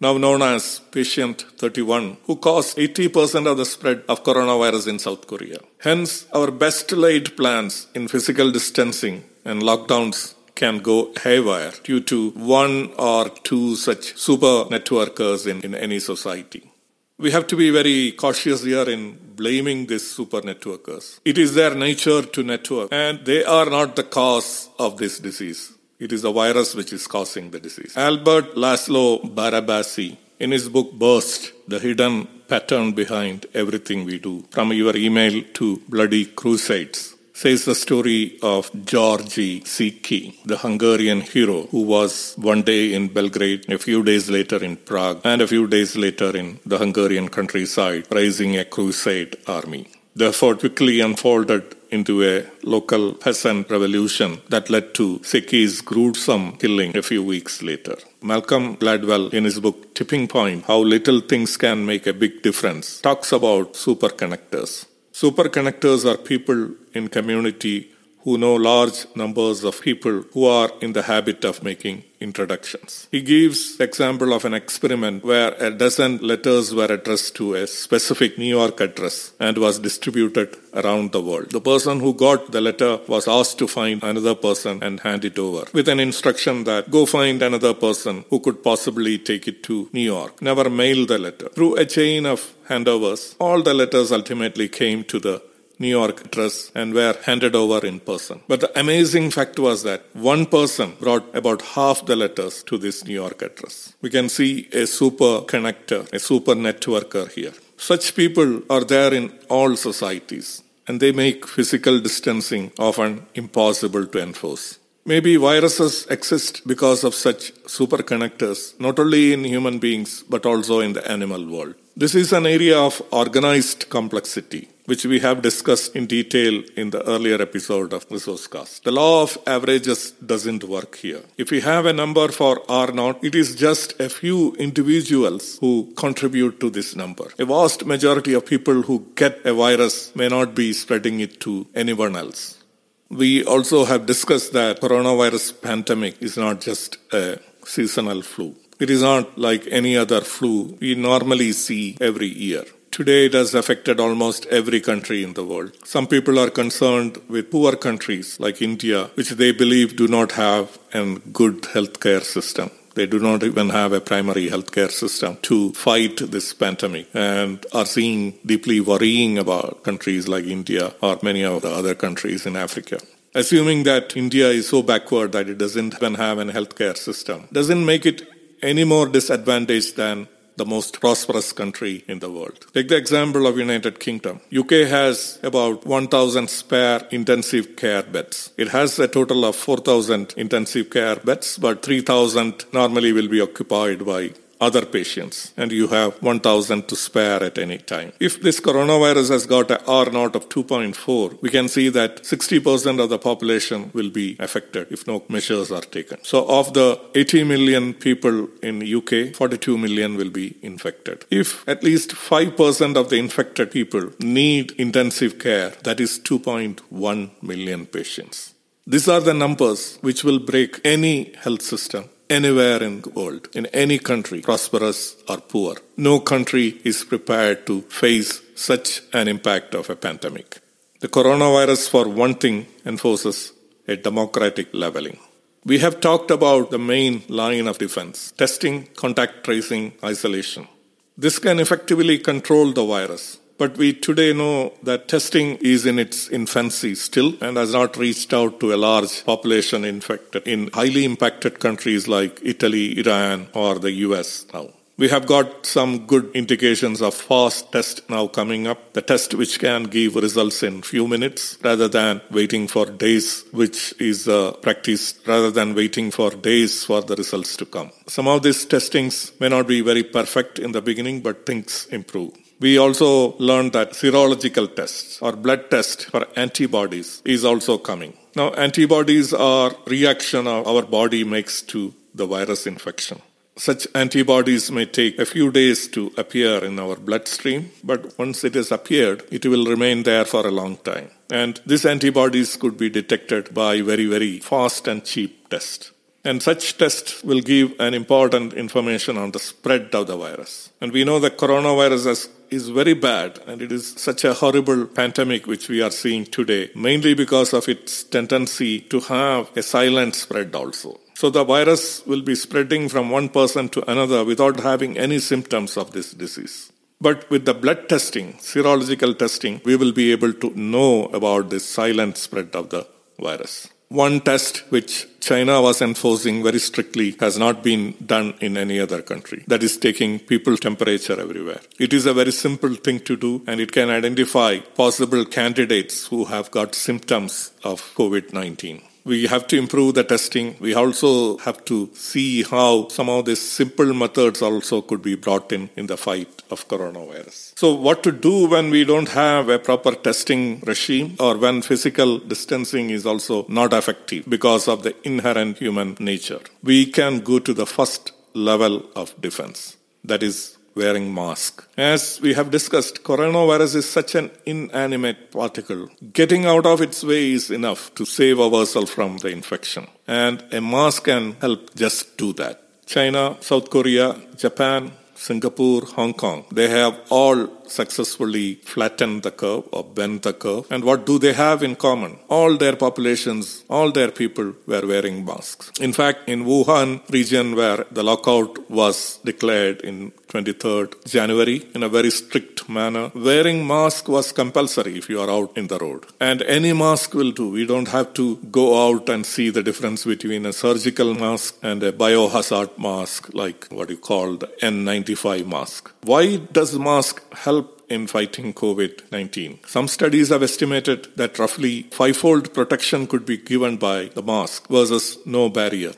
now 0.00 0.18
known 0.18 0.42
as 0.42 0.80
patient 0.90 1.44
31, 1.58 2.18
who 2.24 2.36
caused 2.36 2.76
80% 2.76 3.46
of 3.50 3.56
the 3.56 3.64
spread 3.64 4.02
of 4.08 4.22
coronavirus 4.22 4.88
in 4.88 4.98
South 4.98 5.26
Korea. 5.26 5.58
Hence, 5.78 6.26
our 6.32 6.50
best 6.50 6.92
laid 6.92 7.36
plans 7.36 7.86
in 7.94 8.08
physical 8.08 8.50
distancing 8.50 9.24
and 9.44 9.62
lockdowns 9.62 10.34
can 10.54 10.78
go 10.78 11.12
haywire 11.22 11.72
due 11.82 12.00
to 12.00 12.30
one 12.30 12.92
or 12.98 13.28
two 13.28 13.74
such 13.76 14.16
super 14.16 14.64
networkers 14.74 15.46
in, 15.46 15.60
in 15.62 15.74
any 15.74 15.98
society. 15.98 16.70
We 17.18 17.30
have 17.30 17.46
to 17.48 17.56
be 17.56 17.70
very 17.70 18.12
cautious 18.12 18.64
here 18.64 18.88
in 18.88 19.18
blaming 19.36 19.86
these 19.86 20.10
super 20.10 20.40
networkers. 20.40 21.20
It 21.24 21.38
is 21.38 21.54
their 21.54 21.74
nature 21.74 22.22
to 22.22 22.42
network, 22.42 22.88
and 22.92 23.24
they 23.24 23.44
are 23.44 23.66
not 23.66 23.96
the 23.96 24.02
cause 24.02 24.68
of 24.78 24.96
this 24.98 25.18
disease. 25.18 25.72
It 26.04 26.12
is 26.12 26.20
the 26.20 26.32
virus 26.32 26.74
which 26.74 26.92
is 26.92 27.06
causing 27.06 27.50
the 27.50 27.58
disease. 27.58 27.96
Albert 27.96 28.56
Laszlo 28.56 29.22
Barabasi, 29.36 30.14
in 30.38 30.50
his 30.50 30.68
book 30.68 30.92
Burst, 30.92 31.52
the 31.66 31.78
hidden 31.78 32.26
pattern 32.46 32.92
behind 32.92 33.46
everything 33.54 34.04
we 34.04 34.18
do, 34.18 34.44
from 34.50 34.74
your 34.74 34.94
email 34.94 35.42
to 35.54 35.80
bloody 35.88 36.26
crusades, 36.26 37.14
says 37.32 37.64
the 37.64 37.74
story 37.74 38.38
of 38.42 38.70
Georgi 38.84 39.62
Zicki, 39.62 40.36
the 40.44 40.58
Hungarian 40.58 41.22
hero 41.22 41.62
who 41.68 41.80
was 41.80 42.34
one 42.36 42.60
day 42.60 42.92
in 42.92 43.08
Belgrade, 43.08 43.64
a 43.72 43.78
few 43.78 44.02
days 44.02 44.28
later 44.28 44.62
in 44.62 44.76
Prague, 44.76 45.22
and 45.24 45.40
a 45.40 45.46
few 45.46 45.66
days 45.66 45.96
later 45.96 46.36
in 46.36 46.60
the 46.66 46.76
Hungarian 46.76 47.30
countryside, 47.30 48.06
raising 48.10 48.58
a 48.58 48.66
crusade 48.66 49.38
army. 49.46 49.88
The 50.16 50.26
effort 50.26 50.60
quickly 50.60 51.00
unfolded 51.00 51.74
into 51.94 52.22
a 52.22 52.44
local 52.62 53.14
peasant 53.14 53.70
revolution 53.70 54.40
that 54.48 54.68
led 54.68 54.92
to 54.94 55.20
Zicki's 55.20 55.80
gruesome 55.80 56.56
killing 56.56 56.96
a 56.96 57.02
few 57.02 57.22
weeks 57.22 57.62
later. 57.62 57.96
Malcolm 58.20 58.76
Gladwell, 58.76 59.32
in 59.32 59.44
his 59.44 59.60
book 59.60 59.94
Tipping 59.94 60.26
Point 60.28 60.64
How 60.64 60.78
Little 60.78 61.20
Things 61.20 61.56
Can 61.56 61.86
Make 61.86 62.06
a 62.06 62.12
Big 62.12 62.42
Difference, 62.42 63.00
talks 63.00 63.32
about 63.32 63.74
superconnectors. 63.74 64.86
Superconnectors 65.12 66.04
are 66.10 66.18
people 66.18 66.70
in 66.92 67.08
community 67.08 67.93
who 68.24 68.38
know 68.38 68.54
large 68.54 69.06
numbers 69.14 69.64
of 69.64 69.80
people 69.80 70.22
who 70.32 70.44
are 70.46 70.70
in 70.80 70.92
the 70.94 71.02
habit 71.02 71.44
of 71.44 71.62
making 71.62 72.02
introductions. 72.20 73.06
He 73.10 73.20
gives 73.20 73.78
example 73.78 74.32
of 74.32 74.46
an 74.46 74.54
experiment 74.54 75.24
where 75.24 75.52
a 75.66 75.70
dozen 75.70 76.18
letters 76.18 76.74
were 76.74 76.90
addressed 76.96 77.36
to 77.36 77.54
a 77.54 77.66
specific 77.66 78.38
New 78.38 78.52
York 78.58 78.80
address 78.80 79.34
and 79.38 79.58
was 79.58 79.78
distributed 79.78 80.56
around 80.72 81.12
the 81.12 81.20
world. 81.20 81.50
The 81.50 81.60
person 81.60 82.00
who 82.00 82.14
got 82.14 82.50
the 82.50 82.62
letter 82.62 82.98
was 83.06 83.28
asked 83.28 83.58
to 83.58 83.68
find 83.68 84.02
another 84.02 84.34
person 84.34 84.82
and 84.82 85.00
hand 85.00 85.24
it 85.26 85.38
over 85.38 85.66
with 85.74 85.88
an 85.88 86.00
instruction 86.00 86.64
that 86.64 86.90
go 86.90 87.04
find 87.04 87.42
another 87.42 87.74
person 87.74 88.24
who 88.30 88.40
could 88.40 88.62
possibly 88.64 89.18
take 89.18 89.46
it 89.46 89.62
to 89.64 89.90
New 89.92 90.08
York. 90.16 90.40
Never 90.40 90.70
mail 90.70 91.04
the 91.04 91.18
letter. 91.18 91.50
Through 91.50 91.76
a 91.76 91.84
chain 91.84 92.24
of 92.24 92.54
handovers, 92.68 93.36
all 93.38 93.62
the 93.62 93.74
letters 93.74 94.10
ultimately 94.12 94.68
came 94.68 95.04
to 95.04 95.20
the 95.20 95.42
New 95.84 95.94
York 96.00 96.24
address 96.26 96.56
and 96.74 96.94
were 96.98 97.16
handed 97.28 97.54
over 97.62 97.80
in 97.86 98.00
person. 98.10 98.40
But 98.48 98.60
the 98.60 98.72
amazing 98.84 99.30
fact 99.36 99.58
was 99.58 99.82
that 99.88 100.02
one 100.14 100.44
person 100.46 100.94
brought 101.04 101.26
about 101.40 101.62
half 101.76 102.04
the 102.06 102.16
letters 102.16 102.62
to 102.64 102.78
this 102.78 103.04
New 103.08 103.18
York 103.24 103.42
address. 103.48 103.76
We 104.02 104.10
can 104.16 104.28
see 104.28 104.68
a 104.72 104.86
super 104.86 105.32
connector, 105.52 106.00
a 106.12 106.18
super 106.18 106.54
networker 106.54 107.26
here. 107.30 107.54
Such 107.76 108.14
people 108.14 108.62
are 108.70 108.84
there 108.84 109.12
in 109.12 109.26
all 109.48 109.76
societies 109.76 110.62
and 110.86 111.00
they 111.00 111.12
make 111.12 111.46
physical 111.46 111.98
distancing 112.00 112.72
often 112.78 113.26
impossible 113.34 114.06
to 114.06 114.22
enforce. 114.22 114.78
Maybe 115.06 115.36
viruses 115.36 116.06
exist 116.08 116.66
because 116.66 117.04
of 117.04 117.14
such 117.14 117.52
super 117.66 117.98
connectors, 117.98 118.78
not 118.80 118.98
only 118.98 119.34
in 119.34 119.44
human 119.44 119.78
beings 119.78 120.22
but 120.22 120.46
also 120.46 120.80
in 120.80 120.94
the 120.94 121.06
animal 121.10 121.46
world. 121.46 121.74
This 121.96 122.14
is 122.14 122.32
an 122.32 122.46
area 122.46 122.78
of 122.78 123.02
organized 123.10 123.90
complexity 123.90 124.68
which 124.86 125.04
we 125.06 125.18
have 125.18 125.42
discussed 125.42 125.96
in 125.96 126.06
detail 126.06 126.62
in 126.76 126.90
the 126.90 127.02
earlier 127.08 127.40
episode 127.40 127.92
of 127.92 128.08
Resourcecast. 128.08 128.82
The 128.82 128.92
law 128.92 129.22
of 129.22 129.38
averages 129.46 130.10
doesn't 130.12 130.64
work 130.64 130.96
here. 130.96 131.22
If 131.38 131.50
we 131.50 131.60
have 131.60 131.86
a 131.86 131.92
number 131.92 132.28
for 132.28 132.62
R 132.68 132.92
naught, 132.92 133.24
it 133.24 133.34
is 133.34 133.54
just 133.54 133.98
a 134.00 134.08
few 134.08 134.54
individuals 134.56 135.58
who 135.60 135.92
contribute 135.96 136.60
to 136.60 136.70
this 136.70 136.94
number. 136.94 137.32
A 137.38 137.44
vast 137.44 137.86
majority 137.86 138.34
of 138.34 138.44
people 138.44 138.82
who 138.82 139.06
get 139.14 139.44
a 139.44 139.54
virus 139.54 140.14
may 140.14 140.28
not 140.28 140.54
be 140.54 140.72
spreading 140.72 141.20
it 141.20 141.40
to 141.40 141.66
anyone 141.74 142.16
else. 142.16 142.63
We 143.10 143.44
also 143.44 143.84
have 143.84 144.06
discussed 144.06 144.52
that 144.54 144.80
coronavirus 144.80 145.60
pandemic 145.62 146.22
is 146.22 146.36
not 146.36 146.60
just 146.60 146.98
a 147.12 147.38
seasonal 147.64 148.22
flu. 148.22 148.54
It 148.80 148.90
is 148.90 149.02
not 149.02 149.38
like 149.38 149.66
any 149.70 149.96
other 149.96 150.20
flu 150.20 150.76
we 150.80 150.94
normally 150.94 151.52
see 151.52 151.96
every 152.00 152.28
year. 152.28 152.64
Today, 152.90 153.26
it 153.26 153.34
has 153.34 153.54
affected 153.54 153.98
almost 153.98 154.46
every 154.46 154.80
country 154.80 155.24
in 155.24 155.34
the 155.34 155.44
world. 155.44 155.76
Some 155.84 156.06
people 156.06 156.38
are 156.38 156.50
concerned 156.50 157.18
with 157.28 157.50
poor 157.50 157.74
countries 157.76 158.38
like 158.38 158.62
India, 158.62 159.10
which 159.14 159.30
they 159.30 159.50
believe 159.50 159.96
do 159.96 160.06
not 160.06 160.32
have 160.32 160.78
a 160.92 161.18
good 161.32 161.62
healthcare 161.62 162.22
system. 162.22 162.70
They 162.94 163.06
do 163.06 163.18
not 163.18 163.42
even 163.42 163.70
have 163.70 163.92
a 163.92 164.00
primary 164.00 164.48
healthcare 164.48 164.90
system 164.90 165.38
to 165.42 165.72
fight 165.72 166.18
this 166.30 166.54
pandemic 166.54 167.08
and 167.12 167.64
are 167.72 167.86
seeing 167.86 168.38
deeply 168.46 168.80
worrying 168.80 169.36
about 169.36 169.82
countries 169.82 170.28
like 170.28 170.44
India 170.44 170.94
or 171.02 171.18
many 171.22 171.44
of 171.44 171.62
the 171.62 171.70
other 171.70 171.94
countries 171.94 172.46
in 172.46 172.54
Africa. 172.56 173.00
Assuming 173.34 173.82
that 173.82 174.16
India 174.16 174.48
is 174.48 174.68
so 174.68 174.82
backward 174.82 175.32
that 175.32 175.48
it 175.48 175.58
doesn't 175.58 175.94
even 175.94 176.14
have 176.14 176.38
a 176.38 176.44
healthcare 176.44 176.96
system 176.96 177.48
doesn't 177.52 177.84
make 177.84 178.06
it 178.06 178.22
any 178.62 178.84
more 178.84 179.06
disadvantaged 179.08 179.96
than 179.96 180.28
the 180.56 180.64
most 180.64 181.00
prosperous 181.00 181.52
country 181.52 182.04
in 182.06 182.20
the 182.20 182.30
world. 182.30 182.66
Take 182.72 182.88
the 182.88 182.96
example 182.96 183.46
of 183.46 183.58
United 183.58 183.98
Kingdom. 183.98 184.40
UK 184.56 184.88
has 184.88 185.38
about 185.42 185.86
1000 185.86 186.48
spare 186.48 187.06
intensive 187.10 187.76
care 187.76 188.02
beds. 188.02 188.52
It 188.56 188.68
has 188.68 188.98
a 188.98 189.08
total 189.08 189.44
of 189.44 189.56
4000 189.56 190.34
intensive 190.36 190.90
care 190.90 191.16
beds, 191.16 191.58
but 191.58 191.82
3000 191.82 192.64
normally 192.72 193.12
will 193.12 193.28
be 193.28 193.40
occupied 193.40 194.04
by 194.04 194.30
other 194.66 194.84
patients 194.98 195.52
and 195.56 195.72
you 195.72 195.86
have 195.88 196.10
1000 196.22 196.88
to 196.88 196.96
spare 196.96 197.42
at 197.42 197.58
any 197.58 197.78
time. 197.78 198.12
If 198.28 198.40
this 198.42 198.60
coronavirus 198.60 199.30
has 199.30 199.46
got 199.46 199.70
a 199.70 199.80
R 199.86 200.10
naught 200.16 200.34
of 200.36 200.48
2.4, 200.48 201.42
we 201.42 201.50
can 201.50 201.68
see 201.68 201.88
that 201.90 202.22
60% 202.22 203.02
of 203.02 203.08
the 203.10 203.18
population 203.18 203.90
will 203.92 204.10
be 204.10 204.36
affected 204.38 204.90
if 204.90 205.06
no 205.06 205.22
measures 205.28 205.70
are 205.70 205.86
taken. 205.98 206.18
So 206.22 206.46
of 206.48 206.72
the 206.74 206.88
80 207.14 207.44
million 207.44 207.94
people 207.94 208.48
in 208.62 208.82
UK, 208.98 209.34
42 209.34 209.78
million 209.78 210.16
will 210.16 210.30
be 210.30 210.56
infected. 210.62 211.24
If 211.30 211.66
at 211.68 211.82
least 211.82 212.10
5% 212.10 212.96
of 212.96 213.10
the 213.10 213.16
infected 213.16 213.70
people 213.70 214.10
need 214.20 214.72
intensive 214.72 215.38
care, 215.38 215.70
that 215.82 216.00
is 216.00 216.18
2.1 216.18 217.30
million 217.42 217.86
patients. 217.86 218.54
These 218.86 219.08
are 219.08 219.20
the 219.20 219.32
numbers 219.32 219.98
which 220.02 220.24
will 220.24 220.38
break 220.38 220.80
any 220.84 221.32
health 221.44 221.62
system 221.62 222.04
anywhere 222.30 222.82
in 222.82 223.02
the 223.02 223.10
world, 223.10 223.48
in 223.54 223.66
any 223.66 223.98
country, 223.98 224.40
prosperous 224.40 225.16
or 225.28 225.38
poor. 225.38 225.76
No 225.96 226.20
country 226.20 226.80
is 226.84 227.04
prepared 227.04 227.66
to 227.66 227.82
face 227.82 228.40
such 228.54 229.02
an 229.12 229.28
impact 229.28 229.74
of 229.74 229.90
a 229.90 229.96
pandemic. 229.96 230.60
The 231.00 231.08
coronavirus, 231.08 231.90
for 231.90 232.08
one 232.08 232.34
thing, 232.34 232.66
enforces 232.86 233.52
a 233.86 233.96
democratic 233.96 234.68
leveling. 234.72 235.18
We 235.66 235.78
have 235.78 236.00
talked 236.00 236.30
about 236.30 236.70
the 236.70 236.78
main 236.78 237.22
line 237.28 237.66
of 237.66 237.78
defense 237.78 238.32
testing, 238.36 238.88
contact 238.94 239.44
tracing, 239.44 239.94
isolation. 240.02 240.68
This 241.16 241.38
can 241.38 241.60
effectively 241.60 242.18
control 242.18 242.72
the 242.72 242.84
virus. 242.84 243.38
But 243.56 243.76
we 243.76 243.92
today 243.92 244.32
know 244.32 244.72
that 244.82 245.06
testing 245.06 245.56
is 245.56 245.86
in 245.86 245.98
its 245.98 246.28
infancy 246.28 246.96
still 246.96 247.34
and 247.40 247.56
has 247.56 247.72
not 247.72 247.96
reached 247.96 248.34
out 248.34 248.58
to 248.60 248.74
a 248.74 248.76
large 248.76 249.24
population 249.24 249.84
infected 249.84 250.46
in 250.46 250.70
highly 250.72 251.04
impacted 251.04 251.60
countries 251.60 252.08
like 252.08 252.40
Italy, 252.42 252.98
Iran, 252.98 253.46
or 253.54 253.78
the 253.78 253.92
US 253.92 254.46
now. 254.52 254.70
We 254.96 255.08
have 255.08 255.26
got 255.26 255.66
some 255.66 256.06
good 256.06 256.30
indications 256.34 257.02
of 257.02 257.14
fast 257.14 257.72
test 257.72 258.08
now 258.08 258.28
coming 258.28 258.68
up. 258.68 258.92
The 258.92 259.02
test 259.02 259.34
which 259.34 259.58
can 259.58 259.84
give 259.84 260.14
results 260.14 260.62
in 260.62 260.82
few 260.82 261.08
minutes 261.08 261.58
rather 261.62 261.88
than 261.88 262.20
waiting 262.30 262.68
for 262.68 262.86
days, 262.86 263.44
which 263.50 263.92
is 264.00 264.28
uh, 264.28 264.52
practice 264.62 265.18
rather 265.26 265.50
than 265.50 265.74
waiting 265.74 266.12
for 266.12 266.30
days 266.30 266.84
for 266.84 267.02
the 267.02 267.16
results 267.16 267.56
to 267.56 267.66
come. 267.66 267.90
Some 268.06 268.28
of 268.28 268.44
these 268.44 268.64
testings 268.64 269.32
may 269.40 269.48
not 269.48 269.66
be 269.66 269.80
very 269.80 270.04
perfect 270.04 270.60
in 270.60 270.70
the 270.70 270.80
beginning, 270.80 271.22
but 271.22 271.44
things 271.44 271.88
improve. 271.90 272.43
We 272.60 272.78
also 272.78 273.36
learned 273.38 273.72
that 273.72 273.92
serological 273.92 274.74
tests 274.74 275.20
or 275.20 275.32
blood 275.32 275.70
test 275.70 276.06
for 276.06 276.26
antibodies 276.36 277.22
is 277.24 277.44
also 277.44 277.78
coming. 277.78 278.16
Now, 278.36 278.50
antibodies 278.50 279.32
are 279.32 279.72
reaction 279.86 280.46
our 280.46 280.82
body 280.82 281.24
makes 281.24 281.62
to 281.62 281.94
the 282.14 282.26
virus 282.26 282.66
infection. 282.66 283.20
Such 283.56 283.86
antibodies 283.94 284.72
may 284.72 284.84
take 284.84 285.18
a 285.18 285.26
few 285.26 285.52
days 285.52 285.86
to 285.88 286.12
appear 286.16 286.64
in 286.64 286.80
our 286.80 286.96
bloodstream, 286.96 287.70
but 287.84 288.18
once 288.18 288.42
it 288.42 288.54
has 288.54 288.72
appeared, 288.72 289.22
it 289.30 289.46
will 289.46 289.66
remain 289.66 290.02
there 290.02 290.24
for 290.24 290.44
a 290.44 290.50
long 290.50 290.76
time. 290.78 291.10
And 291.30 291.60
these 291.64 291.86
antibodies 291.86 292.56
could 292.56 292.76
be 292.76 292.90
detected 292.90 293.54
by 293.54 293.80
very, 293.80 294.06
very 294.06 294.40
fast 294.40 294.88
and 294.88 295.04
cheap 295.04 295.48
tests. 295.50 295.92
And 296.24 296.42
such 296.42 296.78
tests 296.78 297.22
will 297.22 297.40
give 297.40 297.74
an 297.78 297.92
important 297.92 298.54
information 298.54 299.18
on 299.18 299.32
the 299.32 299.38
spread 299.38 299.94
of 299.94 300.06
the 300.06 300.16
virus. 300.16 300.70
And 300.80 300.90
we 300.90 301.04
know 301.04 301.18
that 301.20 301.36
coronavirus 301.36 302.06
has 302.06 302.28
is 302.50 302.68
very 302.68 302.94
bad 302.94 303.40
and 303.46 303.60
it 303.60 303.72
is 303.72 303.94
such 303.96 304.24
a 304.24 304.34
horrible 304.34 304.86
pandemic 304.86 305.46
which 305.46 305.68
we 305.68 305.82
are 305.82 305.90
seeing 305.90 306.24
today, 306.24 306.70
mainly 306.74 307.14
because 307.14 307.52
of 307.52 307.68
its 307.68 308.04
tendency 308.04 308.80
to 308.80 309.00
have 309.00 309.50
a 309.56 309.62
silent 309.62 310.14
spread 310.14 310.54
also. 310.54 311.00
So 311.14 311.30
the 311.30 311.44
virus 311.44 312.04
will 312.06 312.22
be 312.22 312.34
spreading 312.34 312.88
from 312.88 313.10
one 313.10 313.28
person 313.28 313.68
to 313.70 313.90
another 313.90 314.24
without 314.24 314.60
having 314.60 314.96
any 314.98 315.18
symptoms 315.18 315.76
of 315.76 315.92
this 315.92 316.12
disease. 316.12 316.72
But 317.00 317.28
with 317.30 317.44
the 317.44 317.54
blood 317.54 317.88
testing, 317.88 318.34
serological 318.34 319.18
testing, 319.18 319.60
we 319.64 319.76
will 319.76 319.92
be 319.92 320.12
able 320.12 320.32
to 320.32 320.50
know 320.58 321.06
about 321.06 321.50
this 321.50 321.64
silent 321.68 322.16
spread 322.16 322.54
of 322.54 322.70
the 322.70 322.86
virus. 323.18 323.68
One 323.88 324.20
test 324.20 324.58
which 324.70 325.06
China 325.20 325.60
was 325.62 325.80
enforcing 325.80 326.42
very 326.42 326.58
strictly 326.58 327.16
has 327.20 327.38
not 327.38 327.62
been 327.62 327.94
done 328.04 328.34
in 328.40 328.56
any 328.56 328.80
other 328.80 329.02
country. 329.02 329.44
That 329.46 329.62
is 329.62 329.76
taking 329.76 330.18
people 330.18 330.56
temperature 330.56 331.20
everywhere. 331.20 331.60
It 331.78 331.92
is 331.92 332.06
a 332.06 332.14
very 332.14 332.32
simple 332.32 332.74
thing 332.74 333.00
to 333.00 333.16
do 333.16 333.42
and 333.46 333.60
it 333.60 333.72
can 333.72 333.90
identify 333.90 334.58
possible 334.58 335.24
candidates 335.24 336.06
who 336.08 336.24
have 336.24 336.50
got 336.50 336.74
symptoms 336.74 337.52
of 337.62 337.82
COVID-19 337.94 338.82
we 339.04 339.26
have 339.26 339.46
to 339.48 339.58
improve 339.58 339.94
the 339.94 340.04
testing. 340.04 340.56
We 340.60 340.74
also 340.74 341.36
have 341.38 341.64
to 341.66 341.90
see 341.94 342.42
how 342.42 342.88
some 342.88 343.08
of 343.10 343.26
these 343.26 343.40
simple 343.40 343.92
methods 343.92 344.40
also 344.40 344.80
could 344.80 345.02
be 345.02 345.14
brought 345.14 345.52
in 345.52 345.68
in 345.76 345.86
the 345.86 345.96
fight 345.96 346.42
of 346.50 346.66
coronavirus. 346.68 347.52
So 347.58 347.74
what 347.74 348.02
to 348.04 348.12
do 348.12 348.48
when 348.48 348.70
we 348.70 348.84
don't 348.84 349.10
have 349.10 349.48
a 349.48 349.58
proper 349.58 349.94
testing 349.94 350.60
regime 350.60 351.16
or 351.20 351.36
when 351.36 351.62
physical 351.62 352.18
distancing 352.18 352.90
is 352.90 353.04
also 353.04 353.44
not 353.48 353.72
effective 353.72 354.24
because 354.28 354.68
of 354.68 354.82
the 354.82 354.94
inherent 355.06 355.58
human 355.58 355.96
nature? 356.00 356.40
We 356.62 356.86
can 356.86 357.20
go 357.20 357.38
to 357.38 357.52
the 357.52 357.66
first 357.66 358.12
level 358.32 358.84
of 358.96 359.20
defense. 359.20 359.76
That 360.02 360.22
is 360.22 360.53
wearing 360.74 361.12
mask. 361.14 361.66
As 361.76 362.20
we 362.20 362.34
have 362.34 362.50
discussed, 362.50 363.02
coronavirus 363.02 363.76
is 363.76 363.88
such 363.88 364.14
an 364.14 364.30
inanimate 364.46 365.30
particle. 365.30 365.88
Getting 366.12 366.46
out 366.46 366.66
of 366.66 366.80
its 366.80 367.04
way 367.04 367.32
is 367.32 367.50
enough 367.50 367.94
to 367.94 368.04
save 368.04 368.40
ourselves 368.40 368.90
from 368.90 369.18
the 369.18 369.28
infection. 369.28 369.86
And 370.06 370.44
a 370.52 370.60
mask 370.60 371.04
can 371.04 371.36
help 371.40 371.74
just 371.74 372.16
do 372.16 372.32
that. 372.34 372.60
China, 372.86 373.36
South 373.40 373.70
Korea, 373.70 374.16
Japan, 374.36 374.92
Singapore, 375.14 375.82
Hong 375.96 376.12
Kong, 376.12 376.44
they 376.52 376.68
have 376.68 377.00
all 377.08 377.46
successfully 377.68 378.56
flatten 378.56 379.20
the 379.20 379.30
curve 379.30 379.64
or 379.72 379.84
bend 379.84 380.22
the 380.22 380.32
curve. 380.32 380.66
And 380.70 380.84
what 380.84 381.06
do 381.06 381.18
they 381.18 381.32
have 381.32 381.62
in 381.62 381.76
common? 381.76 382.18
All 382.28 382.56
their 382.56 382.76
populations, 382.76 383.64
all 383.68 383.90
their 383.92 384.10
people 384.10 384.54
were 384.66 384.86
wearing 384.86 385.24
masks. 385.24 385.70
In 385.80 385.92
fact, 385.92 386.28
in 386.28 386.44
Wuhan 386.44 387.00
region 387.10 387.56
where 387.56 387.86
the 387.90 388.02
lockout 388.02 388.70
was 388.70 389.18
declared 389.24 389.80
in 389.80 390.12
23rd 390.34 390.90
January 391.06 391.58
in 391.74 391.82
a 391.82 391.88
very 391.88 392.10
strict 392.10 392.68
manner, 392.68 393.10
wearing 393.14 393.66
mask 393.66 394.08
was 394.08 394.32
compulsory 394.32 394.98
if 394.98 395.08
you 395.08 395.20
are 395.20 395.30
out 395.30 395.56
in 395.56 395.68
the 395.68 395.78
road. 395.78 396.06
And 396.20 396.42
any 396.42 396.72
mask 396.72 397.14
will 397.14 397.30
do. 397.30 397.50
We 397.50 397.66
don't 397.66 397.88
have 397.88 398.14
to 398.14 398.36
go 398.60 398.66
out 398.86 399.08
and 399.08 399.24
see 399.24 399.50
the 399.50 399.62
difference 399.62 400.04
between 400.04 400.46
a 400.46 400.52
surgical 400.52 401.14
mask 401.14 401.56
and 401.62 401.82
a 401.82 401.92
biohazard 401.92 402.76
mask 402.78 403.32
like 403.32 403.66
what 403.70 403.90
you 403.90 403.96
call 403.96 404.36
the 404.36 404.48
N95 404.60 405.46
mask. 405.46 405.92
Why 406.02 406.36
does 406.36 406.78
mask 406.78 407.22
help 407.32 407.63
in 407.88 408.06
fighting 408.06 408.52
COVID 408.54 409.10
19. 409.12 409.60
Some 409.66 409.88
studies 409.88 410.28
have 410.30 410.42
estimated 410.42 411.08
that 411.16 411.38
roughly 411.38 411.82
fivefold 411.90 412.52
protection 412.54 413.06
could 413.06 413.26
be 413.26 413.36
given 413.36 413.76
by 413.76 414.06
the 414.14 414.22
mask 414.22 414.68
versus 414.68 415.18
no 415.24 415.48
barrier. 415.48 415.92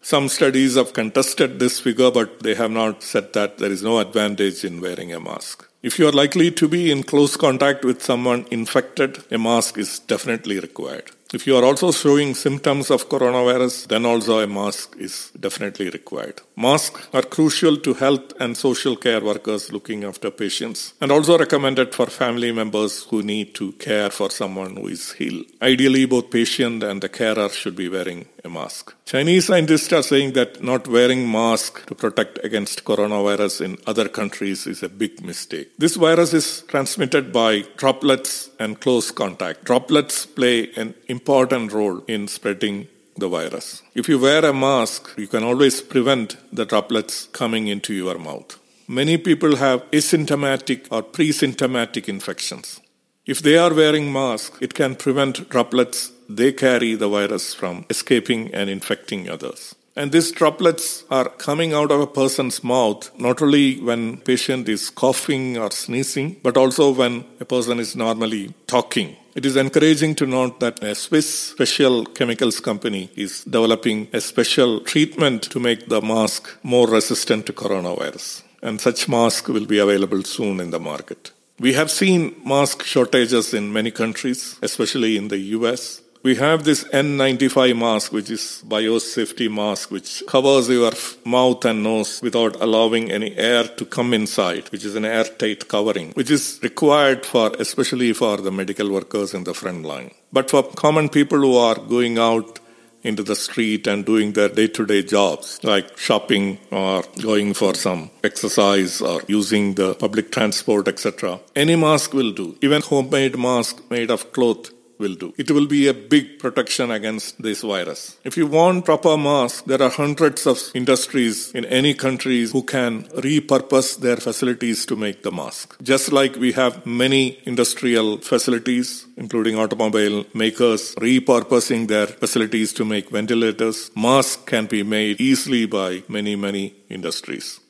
Some 0.00 0.28
studies 0.28 0.76
have 0.76 0.92
contested 0.92 1.58
this 1.58 1.80
figure, 1.80 2.10
but 2.10 2.42
they 2.42 2.54
have 2.54 2.70
not 2.70 3.02
said 3.02 3.32
that 3.32 3.58
there 3.58 3.70
is 3.70 3.82
no 3.82 3.98
advantage 3.98 4.64
in 4.64 4.80
wearing 4.80 5.12
a 5.12 5.20
mask. 5.20 5.68
If 5.82 5.98
you 5.98 6.08
are 6.08 6.12
likely 6.12 6.50
to 6.52 6.68
be 6.68 6.90
in 6.90 7.02
close 7.02 7.36
contact 7.36 7.84
with 7.84 8.02
someone 8.02 8.46
infected, 8.50 9.24
a 9.30 9.38
mask 9.38 9.76
is 9.76 9.98
definitely 9.98 10.60
required. 10.60 11.10
If 11.30 11.46
you 11.46 11.58
are 11.58 11.64
also 11.64 11.92
showing 11.92 12.34
symptoms 12.34 12.90
of 12.90 13.10
coronavirus, 13.10 13.88
then 13.88 14.06
also 14.06 14.38
a 14.40 14.46
mask 14.46 14.96
is 14.98 15.30
definitely 15.38 15.90
required. 15.90 16.40
Masks 16.56 17.06
are 17.12 17.20
crucial 17.20 17.76
to 17.76 17.92
health 17.92 18.32
and 18.40 18.56
social 18.56 18.96
care 18.96 19.20
workers 19.20 19.70
looking 19.70 20.04
after 20.04 20.30
patients 20.30 20.94
and 21.02 21.12
also 21.12 21.36
recommended 21.36 21.94
for 21.94 22.06
family 22.06 22.50
members 22.50 23.04
who 23.04 23.22
need 23.22 23.54
to 23.56 23.72
care 23.72 24.08
for 24.08 24.30
someone 24.30 24.76
who 24.76 24.88
is 24.88 25.14
ill. 25.18 25.42
Ideally, 25.60 26.06
both 26.06 26.30
patient 26.30 26.82
and 26.82 27.02
the 27.02 27.10
carer 27.10 27.50
should 27.50 27.76
be 27.76 27.90
wearing 27.90 28.24
a 28.44 28.48
mask. 28.48 28.94
Chinese 29.04 29.46
scientists 29.46 29.92
are 29.92 30.02
saying 30.02 30.32
that 30.32 30.62
not 30.62 30.86
wearing 30.86 31.30
mask 31.30 31.86
to 31.86 31.94
protect 31.94 32.38
against 32.44 32.84
coronavirus 32.84 33.60
in 33.64 33.78
other 33.86 34.08
countries 34.08 34.66
is 34.66 34.82
a 34.82 34.88
big 34.88 35.24
mistake. 35.24 35.70
This 35.78 35.96
virus 35.96 36.32
is 36.32 36.62
transmitted 36.62 37.32
by 37.32 37.64
droplets 37.76 38.50
and 38.58 38.80
close 38.80 39.10
contact. 39.10 39.64
Droplets 39.64 40.26
play 40.26 40.70
an 40.74 40.94
important 41.08 41.72
role 41.72 42.00
in 42.06 42.28
spreading 42.28 42.88
the 43.16 43.28
virus. 43.28 43.82
If 43.94 44.08
you 44.08 44.18
wear 44.18 44.44
a 44.44 44.54
mask, 44.54 45.14
you 45.16 45.26
can 45.26 45.42
always 45.42 45.80
prevent 45.80 46.36
the 46.52 46.64
droplets 46.64 47.26
coming 47.32 47.66
into 47.66 47.92
your 47.92 48.18
mouth. 48.18 48.58
Many 48.86 49.18
people 49.18 49.56
have 49.56 49.82
asymptomatic 49.90 50.86
or 50.90 51.02
pre-symptomatic 51.02 52.08
infections. 52.08 52.80
If 53.26 53.42
they 53.42 53.58
are 53.58 53.74
wearing 53.74 54.10
masks, 54.10 54.56
it 54.62 54.72
can 54.72 54.94
prevent 54.94 55.50
droplets 55.50 56.12
they 56.28 56.52
carry 56.52 56.94
the 56.94 57.08
virus 57.08 57.54
from 57.54 57.84
escaping 57.88 58.52
and 58.54 58.68
infecting 58.68 59.28
others. 59.28 59.74
And 59.96 60.12
these 60.12 60.30
droplets 60.30 61.02
are 61.10 61.28
coming 61.28 61.72
out 61.72 61.90
of 61.90 62.00
a 62.00 62.06
person's 62.06 62.62
mouth 62.62 63.10
not 63.18 63.42
only 63.42 63.80
when 63.80 64.18
patient 64.18 64.68
is 64.68 64.90
coughing 64.90 65.58
or 65.58 65.72
sneezing, 65.72 66.36
but 66.42 66.56
also 66.56 66.92
when 66.92 67.24
a 67.40 67.44
person 67.44 67.80
is 67.80 67.96
normally 67.96 68.54
talking. 68.68 69.16
It 69.34 69.44
is 69.44 69.56
encouraging 69.56 70.14
to 70.16 70.26
note 70.26 70.60
that 70.60 70.82
a 70.84 70.94
Swiss 70.94 71.50
special 71.50 72.04
chemicals 72.04 72.60
company 72.60 73.10
is 73.16 73.42
developing 73.44 74.08
a 74.12 74.20
special 74.20 74.80
treatment 74.80 75.42
to 75.50 75.58
make 75.58 75.88
the 75.88 76.00
mask 76.00 76.48
more 76.62 76.88
resistant 76.88 77.46
to 77.46 77.52
coronavirus. 77.52 78.42
And 78.62 78.80
such 78.80 79.08
mask 79.08 79.48
will 79.48 79.66
be 79.66 79.78
available 79.78 80.22
soon 80.22 80.60
in 80.60 80.70
the 80.70 80.80
market. 80.80 81.32
We 81.60 81.72
have 81.72 81.90
seen 81.90 82.36
mask 82.44 82.84
shortages 82.84 83.52
in 83.52 83.72
many 83.72 83.90
countries, 83.90 84.60
especially 84.62 85.16
in 85.16 85.26
the 85.26 85.38
US. 85.58 86.02
We 86.28 86.34
have 86.34 86.64
this 86.64 86.84
N95 86.84 87.74
mask, 87.78 88.12
which 88.12 88.28
is 88.28 88.62
biosafety 88.68 89.50
mask, 89.50 89.90
which 89.90 90.22
covers 90.28 90.68
your 90.68 90.92
mouth 91.24 91.64
and 91.64 91.82
nose 91.82 92.20
without 92.20 92.60
allowing 92.60 93.10
any 93.10 93.34
air 93.34 93.64
to 93.64 93.86
come 93.86 94.12
inside, 94.12 94.68
which 94.68 94.84
is 94.84 94.94
an 94.94 95.06
airtight 95.06 95.68
covering, 95.68 96.10
which 96.10 96.30
is 96.30 96.60
required 96.62 97.24
for, 97.24 97.52
especially 97.58 98.12
for 98.12 98.36
the 98.36 98.52
medical 98.52 98.92
workers 98.92 99.32
in 99.32 99.44
the 99.44 99.54
front 99.54 99.86
line. 99.86 100.10
But 100.30 100.50
for 100.50 100.64
common 100.64 101.08
people 101.08 101.38
who 101.38 101.56
are 101.56 101.76
going 101.76 102.18
out 102.18 102.60
into 103.02 103.22
the 103.22 103.36
street 103.36 103.86
and 103.86 104.04
doing 104.04 104.32
their 104.32 104.50
day 104.50 104.66
to 104.66 104.84
day 104.84 105.02
jobs, 105.02 105.58
like 105.62 105.96
shopping 105.96 106.58
or 106.70 107.04
going 107.22 107.54
for 107.54 107.74
some 107.74 108.10
exercise 108.22 109.00
or 109.00 109.22
using 109.28 109.76
the 109.76 109.94
public 109.94 110.30
transport, 110.30 110.88
etc. 110.88 111.40
Any 111.56 111.76
mask 111.76 112.12
will 112.12 112.32
do. 112.32 112.58
Even 112.60 112.82
homemade 112.82 113.38
mask 113.38 113.82
made 113.90 114.10
of 114.10 114.30
cloth 114.32 114.72
will 114.98 115.14
do. 115.14 115.32
It 115.36 115.50
will 115.50 115.66
be 115.66 115.86
a 115.88 115.94
big 115.94 116.38
protection 116.38 116.90
against 116.90 117.40
this 117.42 117.62
virus. 117.62 118.16
If 118.24 118.36
you 118.36 118.46
want 118.46 118.84
proper 118.84 119.16
mask, 119.16 119.64
there 119.64 119.82
are 119.82 119.90
hundreds 119.90 120.46
of 120.46 120.58
industries 120.74 121.52
in 121.52 121.64
any 121.66 121.94
countries 121.94 122.52
who 122.52 122.62
can 122.62 123.04
repurpose 123.26 123.98
their 123.98 124.16
facilities 124.16 124.86
to 124.86 124.96
make 124.96 125.22
the 125.22 125.30
mask. 125.30 125.76
Just 125.82 126.12
like 126.12 126.36
we 126.36 126.52
have 126.52 126.84
many 126.86 127.38
industrial 127.44 128.18
facilities, 128.18 129.06
including 129.16 129.56
automobile 129.56 130.24
makers, 130.34 130.94
repurposing 130.96 131.88
their 131.88 132.06
facilities 132.06 132.72
to 132.72 132.84
make 132.84 133.10
ventilators, 133.10 133.90
masks 133.96 134.42
can 134.44 134.66
be 134.66 134.82
made 134.82 135.20
easily 135.20 135.66
by 135.66 136.02
many, 136.08 136.36
many 136.36 136.74
industries. 136.88 137.60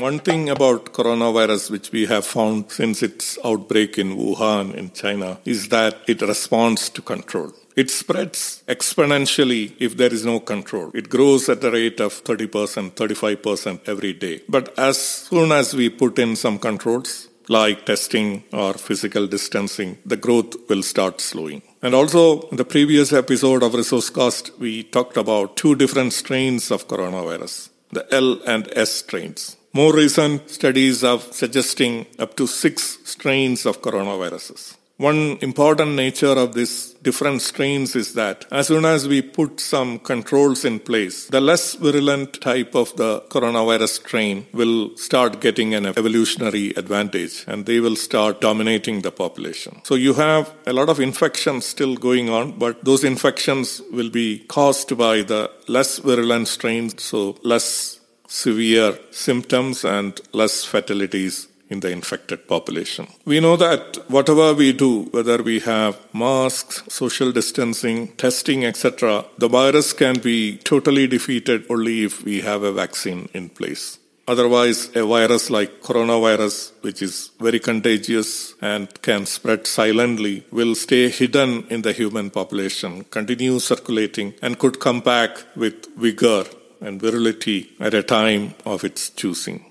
One 0.00 0.18
thing 0.18 0.48
about 0.48 0.94
coronavirus, 0.94 1.70
which 1.70 1.92
we 1.92 2.06
have 2.06 2.24
found 2.24 2.72
since 2.72 3.02
its 3.02 3.38
outbreak 3.44 3.98
in 3.98 4.16
Wuhan 4.16 4.74
in 4.74 4.92
China, 4.92 5.38
is 5.44 5.68
that 5.68 5.98
it 6.06 6.22
responds 6.22 6.88
to 6.88 7.02
control. 7.02 7.52
It 7.76 7.90
spreads 7.90 8.64
exponentially 8.66 9.74
if 9.78 9.98
there 9.98 10.10
is 10.10 10.24
no 10.24 10.40
control. 10.40 10.90
It 10.94 11.10
grows 11.10 11.50
at 11.50 11.60
the 11.60 11.70
rate 11.70 12.00
of 12.00 12.24
30%, 12.24 12.92
35% 12.92 13.80
every 13.86 14.14
day. 14.14 14.40
But 14.48 14.72
as 14.78 14.96
soon 14.96 15.52
as 15.52 15.74
we 15.74 15.90
put 15.90 16.18
in 16.18 16.34
some 16.34 16.58
controls, 16.58 17.28
like 17.50 17.84
testing 17.84 18.44
or 18.54 18.72
physical 18.72 19.26
distancing, 19.26 19.98
the 20.06 20.16
growth 20.16 20.56
will 20.70 20.82
start 20.82 21.20
slowing. 21.20 21.60
And 21.82 21.94
also, 21.94 22.48
in 22.48 22.56
the 22.56 22.64
previous 22.64 23.12
episode 23.12 23.62
of 23.62 23.72
Resourcecast, 23.72 24.58
we 24.58 24.82
talked 24.82 25.18
about 25.18 25.58
two 25.58 25.74
different 25.74 26.14
strains 26.14 26.70
of 26.70 26.88
coronavirus 26.88 27.68
the 27.92 28.06
L 28.14 28.40
and 28.46 28.68
S 28.76 28.92
strains. 28.92 29.56
More 29.72 29.94
recent 29.94 30.50
studies 30.50 31.04
are 31.04 31.20
suggesting 31.20 32.06
up 32.18 32.36
to 32.36 32.48
six 32.48 32.98
strains 33.04 33.66
of 33.66 33.80
coronaviruses. 33.80 34.76
One 34.96 35.38
important 35.42 35.94
nature 35.94 36.32
of 36.32 36.54
these 36.54 36.94
different 37.02 37.40
strains 37.40 37.94
is 37.94 38.14
that 38.14 38.46
as 38.50 38.66
soon 38.66 38.84
as 38.84 39.06
we 39.06 39.22
put 39.22 39.60
some 39.60 40.00
controls 40.00 40.64
in 40.64 40.80
place, 40.80 41.28
the 41.28 41.40
less 41.40 41.76
virulent 41.76 42.40
type 42.40 42.74
of 42.74 42.96
the 42.96 43.20
coronavirus 43.30 44.00
strain 44.00 44.46
will 44.52 44.96
start 44.96 45.40
getting 45.40 45.72
an 45.72 45.86
evolutionary 45.86 46.70
advantage 46.70 47.44
and 47.46 47.64
they 47.64 47.78
will 47.78 47.96
start 47.96 48.40
dominating 48.40 49.02
the 49.02 49.12
population. 49.12 49.80
So 49.84 49.94
you 49.94 50.14
have 50.14 50.52
a 50.66 50.72
lot 50.72 50.88
of 50.88 50.98
infections 50.98 51.64
still 51.64 51.94
going 51.94 52.28
on, 52.28 52.58
but 52.58 52.84
those 52.84 53.04
infections 53.04 53.80
will 53.92 54.10
be 54.10 54.40
caused 54.48 54.98
by 54.98 55.22
the 55.22 55.48
less 55.68 55.98
virulent 55.98 56.48
strains, 56.48 57.00
so 57.00 57.36
less 57.44 57.99
severe 58.30 58.96
symptoms 59.10 59.84
and 59.84 60.20
less 60.32 60.64
fatalities 60.64 61.48
in 61.68 61.80
the 61.80 61.90
infected 61.90 62.46
population. 62.48 63.06
We 63.24 63.40
know 63.40 63.56
that 63.56 63.98
whatever 64.08 64.54
we 64.54 64.72
do, 64.72 65.02
whether 65.10 65.42
we 65.42 65.60
have 65.60 65.98
masks, 66.12 66.82
social 66.88 67.32
distancing, 67.32 68.08
testing, 68.16 68.64
etc., 68.64 69.24
the 69.38 69.48
virus 69.48 69.92
can 69.92 70.18
be 70.18 70.58
totally 70.58 71.06
defeated 71.06 71.64
only 71.70 72.04
if 72.04 72.24
we 72.24 72.40
have 72.40 72.62
a 72.62 72.72
vaccine 72.72 73.28
in 73.34 73.48
place. 73.48 73.98
Otherwise, 74.28 74.94
a 74.94 75.04
virus 75.04 75.50
like 75.50 75.80
coronavirus, 75.80 76.70
which 76.82 77.02
is 77.02 77.30
very 77.40 77.58
contagious 77.58 78.54
and 78.60 78.86
can 79.02 79.26
spread 79.26 79.66
silently, 79.66 80.44
will 80.52 80.76
stay 80.76 81.08
hidden 81.08 81.66
in 81.68 81.82
the 81.82 81.92
human 81.92 82.30
population, 82.30 83.02
continue 83.10 83.58
circulating, 83.58 84.34
and 84.40 84.58
could 84.58 84.78
come 84.78 85.00
back 85.00 85.30
with 85.56 85.86
vigor 85.96 86.44
and 86.80 87.00
virility 87.00 87.72
at 87.80 87.94
a 87.94 88.02
time 88.02 88.54
of 88.64 88.84
its 88.84 89.10
choosing. 89.10 89.64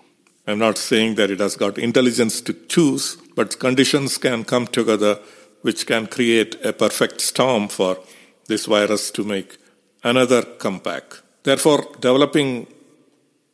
I'm 0.48 0.60
not 0.60 0.78
saying 0.78 1.16
that 1.16 1.30
it 1.30 1.40
has 1.40 1.56
got 1.56 1.78
intelligence 1.78 2.42
to 2.42 2.54
choose, 2.54 3.18
but 3.36 3.60
conditions 3.60 4.18
can 4.18 4.44
come 4.44 4.68
together 4.68 5.20
which 5.62 5.86
can 5.86 6.08
create 6.08 6.56
a 6.64 6.74
perfect 6.74 7.22
storm 7.22 7.68
for 7.68 8.00
this 8.48 8.66
virus 8.66 9.12
to 9.12 9.24
make 9.24 9.58
another 10.04 10.42
comeback. 10.42 11.04
Therefore, 11.44 11.86
developing 12.00 12.68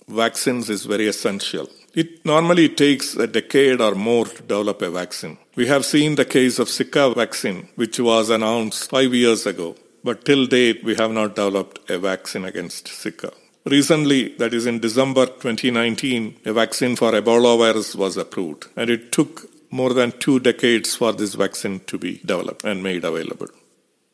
vaccines 0.08 0.70
is 0.70 0.86
very 0.86 1.08
essential. 1.08 1.70
It 1.94 2.26
normally 2.26 2.70
takes 2.70 3.16
a 3.16 3.28
decade 3.28 3.82
or 3.82 3.96
more 3.96 4.26
to 4.26 4.42
develop 4.42 4.82
a 4.82 4.90
vaccine. 4.90 5.38
We 5.56 5.68
have 5.68 5.86
seen 5.86 6.16
the 6.16 6.26
case 6.26 6.60
of 6.60 6.68
Zika 6.68 7.16
vaccine, 7.16 7.70
which 7.76 8.00
was 8.00 8.30
announced 8.30 8.90
five 8.90 9.14
years 9.14 9.46
ago, 9.46 9.76
but 10.04 10.26
till 10.26 10.46
date 10.46 10.84
we 10.84 10.96
have 10.96 11.12
not 11.12 11.36
developed 11.36 11.90
a 11.90 11.98
vaccine 11.98 12.46
against 12.46 12.88
Zika. 12.88 13.34
Recently, 13.68 14.30
that 14.38 14.54
is 14.54 14.68
in 14.68 14.78
December 14.80 15.26
2019, 15.26 16.42
a 16.46 16.54
vaccine 16.54 16.96
for 16.96 17.12
Ebola 17.14 17.58
virus 17.58 17.96
was 17.96 18.16
approved, 18.16 18.68
and 18.76 18.92
it 18.92 19.12
took 19.12 19.50
more 19.72 19.92
than 19.92 20.12
two 20.20 20.40
decades 20.40 20.94
for 20.96 21.12
this 21.12 21.34
vaccine 21.34 21.80
to 21.88 21.98
be 21.98 22.20
developed 22.24 22.64
and 22.64 22.84
made 22.84 23.04
available. 23.04 23.48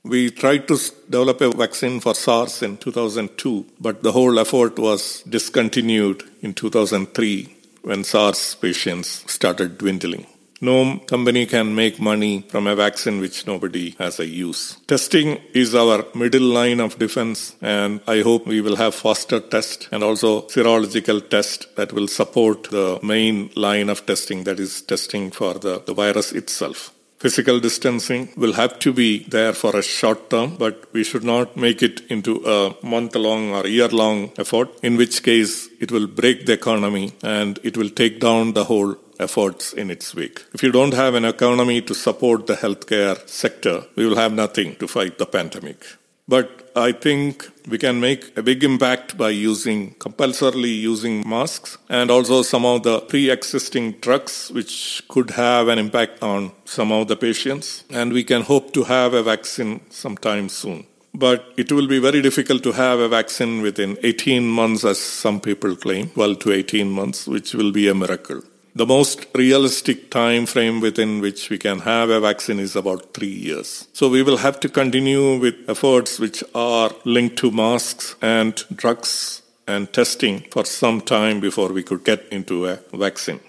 We 0.03 0.31
tried 0.31 0.69
to 0.69 0.79
develop 1.09 1.41
a 1.41 1.51
vaccine 1.51 1.99
for 1.99 2.15
SARS 2.15 2.63
in 2.63 2.77
2002, 2.77 3.65
but 3.77 4.03
the 4.03 4.13
whole 4.13 4.39
effort 4.39 4.79
was 4.79 5.21
discontinued 5.23 6.23
in 6.41 6.53
2003 6.53 7.53
when 7.81 8.05
SARS 8.05 8.55
patients 8.55 9.29
started 9.29 9.77
dwindling. 9.77 10.27
No 10.63 10.99
company 11.07 11.47
can 11.47 11.73
make 11.73 11.99
money 11.99 12.45
from 12.47 12.67
a 12.67 12.75
vaccine 12.75 13.19
which 13.19 13.47
nobody 13.47 13.95
has 13.97 14.19
a 14.19 14.27
use. 14.27 14.77
Testing 14.85 15.39
is 15.53 15.73
our 15.73 16.05
middle 16.13 16.53
line 16.53 16.79
of 16.79 16.99
defense, 16.99 17.55
and 17.63 17.99
I 18.07 18.21
hope 18.21 18.45
we 18.45 18.61
will 18.61 18.75
have 18.75 18.93
faster 18.93 19.39
test 19.39 19.89
and 19.91 20.03
also 20.03 20.43
serological 20.43 21.27
test 21.27 21.75
that 21.77 21.93
will 21.93 22.07
support 22.07 22.69
the 22.69 22.99
main 23.01 23.49
line 23.55 23.89
of 23.89 24.05
testing, 24.05 24.43
that 24.43 24.59
is 24.59 24.83
testing 24.83 25.31
for 25.31 25.55
the, 25.55 25.81
the 25.83 25.95
virus 25.95 26.31
itself. 26.31 26.93
Physical 27.17 27.59
distancing 27.59 28.29
will 28.35 28.53
have 28.53 28.79
to 28.79 28.91
be 28.91 29.25
there 29.25 29.53
for 29.53 29.75
a 29.75 29.83
short 29.83 30.29
term, 30.29 30.57
but 30.57 30.91
we 30.91 31.03
should 31.03 31.23
not 31.23 31.55
make 31.55 31.83
it 31.83 32.01
into 32.09 32.43
a 32.45 32.75
month 32.83 33.15
long 33.15 33.53
or 33.53 33.67
year 33.67 33.89
long 33.89 34.31
effort, 34.37 34.69
in 34.81 34.97
which 34.97 35.21
case 35.21 35.69
it 35.79 35.91
will 35.91 36.07
break 36.07 36.45
the 36.45 36.53
economy 36.53 37.13
and 37.21 37.59
it 37.63 37.77
will 37.77 37.89
take 37.89 38.19
down 38.19 38.53
the 38.53 38.63
whole 38.63 38.95
efforts 39.21 39.73
in 39.73 39.91
its 39.91 40.13
wake. 40.15 40.43
If 40.53 40.63
you 40.63 40.71
don't 40.71 40.93
have 40.93 41.15
an 41.15 41.25
economy 41.25 41.81
to 41.81 41.93
support 41.93 42.47
the 42.47 42.55
healthcare 42.55 43.17
sector, 43.29 43.83
we 43.95 44.05
will 44.05 44.15
have 44.15 44.33
nothing 44.33 44.75
to 44.77 44.87
fight 44.87 45.17
the 45.17 45.25
pandemic. 45.25 45.85
But 46.27 46.71
I 46.75 46.93
think 46.93 47.49
we 47.67 47.77
can 47.77 47.99
make 47.99 48.37
a 48.37 48.41
big 48.41 48.63
impact 48.63 49.17
by 49.17 49.31
using 49.31 49.95
compulsorily 49.95 50.69
using 50.69 51.27
masks 51.27 51.77
and 51.89 52.09
also 52.09 52.41
some 52.41 52.65
of 52.65 52.83
the 52.83 53.01
pre-existing 53.01 53.93
drugs 53.99 54.49
which 54.51 55.03
could 55.09 55.31
have 55.31 55.67
an 55.67 55.77
impact 55.77 56.23
on 56.23 56.51
some 56.63 56.91
of 56.91 57.09
the 57.09 57.17
patients. 57.17 57.83
And 57.89 58.13
we 58.13 58.23
can 58.23 58.43
hope 58.43 58.71
to 58.73 58.83
have 58.83 59.13
a 59.13 59.23
vaccine 59.23 59.81
sometime 59.89 60.47
soon. 60.47 60.85
But 61.13 61.53
it 61.57 61.71
will 61.71 61.87
be 61.87 61.99
very 61.99 62.21
difficult 62.21 62.63
to 62.63 62.71
have 62.71 62.99
a 62.99 63.09
vaccine 63.09 63.61
within 63.61 63.97
18 64.01 64.47
months, 64.47 64.85
as 64.85 64.97
some 64.97 65.41
people 65.41 65.75
claim, 65.75 66.07
12 66.11 66.39
to 66.39 66.53
18 66.53 66.89
months, 66.89 67.27
which 67.27 67.53
will 67.53 67.73
be 67.73 67.89
a 67.89 67.93
miracle. 67.93 68.41
The 68.73 68.85
most 68.85 69.25
realistic 69.35 70.09
time 70.09 70.45
frame 70.45 70.79
within 70.79 71.19
which 71.19 71.49
we 71.49 71.57
can 71.57 71.79
have 71.79 72.09
a 72.09 72.21
vaccine 72.21 72.57
is 72.57 72.77
about 72.77 73.13
three 73.13 73.27
years. 73.27 73.87
So 73.91 74.07
we 74.07 74.23
will 74.23 74.37
have 74.37 74.61
to 74.61 74.69
continue 74.69 75.37
with 75.37 75.55
efforts 75.67 76.19
which 76.19 76.41
are 76.55 76.91
linked 77.03 77.35
to 77.39 77.51
masks 77.51 78.15
and 78.21 78.63
drugs 78.73 79.41
and 79.67 79.91
testing 79.91 80.45
for 80.51 80.63
some 80.63 81.01
time 81.01 81.41
before 81.41 81.73
we 81.73 81.83
could 81.83 82.05
get 82.05 82.25
into 82.31 82.65
a 82.65 82.79
vaccine. 82.93 83.41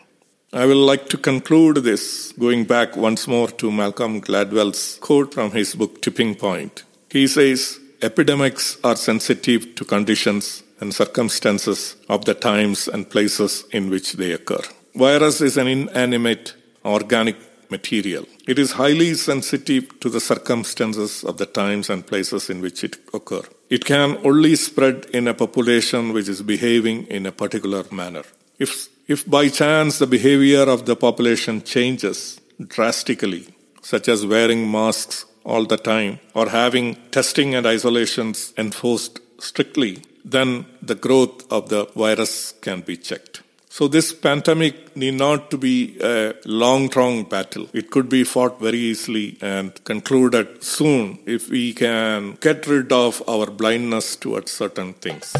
I 0.52 0.66
will 0.66 0.84
like 0.84 1.08
to 1.10 1.16
conclude 1.16 1.76
this 1.76 2.32
going 2.32 2.64
back 2.64 2.96
once 2.96 3.28
more 3.28 3.48
to 3.48 3.70
Malcolm 3.70 4.20
Gladwell's 4.20 4.98
quote 5.00 5.32
from 5.34 5.52
his 5.52 5.76
book 5.76 6.02
Tipping 6.02 6.34
Point. 6.34 6.82
He 7.10 7.28
says, 7.28 7.78
Epidemics 8.02 8.76
are 8.82 8.96
sensitive 8.96 9.76
to 9.76 9.84
conditions 9.84 10.64
and 10.80 10.92
circumstances 10.92 11.94
of 12.08 12.24
the 12.24 12.34
times 12.34 12.88
and 12.88 13.08
places 13.08 13.64
in 13.70 13.88
which 13.88 14.14
they 14.14 14.32
occur. 14.32 14.62
Virus 14.94 15.40
is 15.40 15.56
an 15.56 15.68
inanimate 15.68 16.54
organic 16.84 17.36
material. 17.70 18.26
It 18.46 18.58
is 18.58 18.72
highly 18.72 19.14
sensitive 19.14 19.98
to 20.00 20.10
the 20.10 20.20
circumstances 20.20 21.24
of 21.24 21.38
the 21.38 21.46
times 21.46 21.88
and 21.88 22.06
places 22.06 22.50
in 22.50 22.60
which 22.60 22.84
it 22.84 22.98
occur. 23.14 23.42
It 23.70 23.86
can 23.86 24.18
only 24.22 24.54
spread 24.56 25.06
in 25.14 25.28
a 25.28 25.34
population 25.34 26.12
which 26.12 26.28
is 26.28 26.42
behaving 26.42 27.06
in 27.06 27.24
a 27.24 27.32
particular 27.32 27.84
manner. 27.90 28.24
If, 28.58 28.90
if 29.08 29.28
by 29.28 29.48
chance 29.48 29.98
the 29.98 30.06
behavior 30.06 30.64
of 30.74 30.84
the 30.84 30.94
population 30.94 31.62
changes 31.62 32.38
drastically, 32.60 33.46
such 33.80 34.08
as 34.08 34.26
wearing 34.26 34.70
masks 34.70 35.24
all 35.42 35.64
the 35.64 35.78
time 35.78 36.20
or 36.34 36.50
having 36.50 36.96
testing 37.10 37.54
and 37.54 37.66
isolations 37.66 38.52
enforced 38.58 39.20
strictly, 39.38 40.02
then 40.22 40.66
the 40.82 40.94
growth 40.94 41.50
of 41.50 41.70
the 41.70 41.86
virus 41.96 42.52
can 42.60 42.82
be 42.82 42.98
checked. 42.98 43.42
So 43.74 43.88
this 43.88 44.12
pandemic 44.12 44.94
need 44.94 45.14
not 45.14 45.50
to 45.50 45.56
be 45.56 45.96
a 45.98 46.34
long-term 46.44 47.22
battle. 47.24 47.70
It 47.72 47.90
could 47.90 48.10
be 48.10 48.22
fought 48.22 48.60
very 48.60 48.76
easily 48.76 49.38
and 49.40 49.82
concluded 49.84 50.62
soon 50.62 51.20
if 51.24 51.48
we 51.48 51.72
can 51.72 52.36
get 52.42 52.66
rid 52.66 52.92
of 52.92 53.22
our 53.26 53.46
blindness 53.46 54.14
towards 54.16 54.52
certain 54.52 54.92
things. 54.92 55.34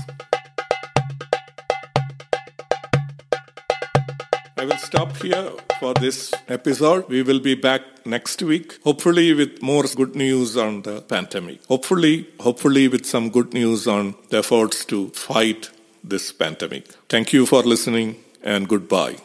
I 4.56 4.64
will 4.64 4.78
stop 4.78 5.14
here 5.18 5.50
for 5.78 5.92
this 5.92 6.32
episode. 6.48 7.10
We 7.10 7.22
will 7.22 7.40
be 7.40 7.54
back 7.54 7.82
next 8.06 8.40
week, 8.40 8.78
hopefully 8.82 9.34
with 9.34 9.60
more 9.60 9.84
good 9.94 10.16
news 10.16 10.56
on 10.56 10.80
the 10.80 11.02
pandemic. 11.02 11.66
Hopefully, 11.66 12.28
hopefully 12.40 12.88
with 12.88 13.04
some 13.04 13.28
good 13.28 13.52
news 13.52 13.86
on 13.86 14.14
the 14.30 14.38
efforts 14.38 14.86
to 14.86 15.10
fight 15.10 15.68
this 16.02 16.32
pandemic. 16.32 16.86
Thank 17.08 17.32
you 17.32 17.46
for 17.46 17.62
listening 17.62 18.16
and 18.42 18.68
goodbye. 18.68 19.16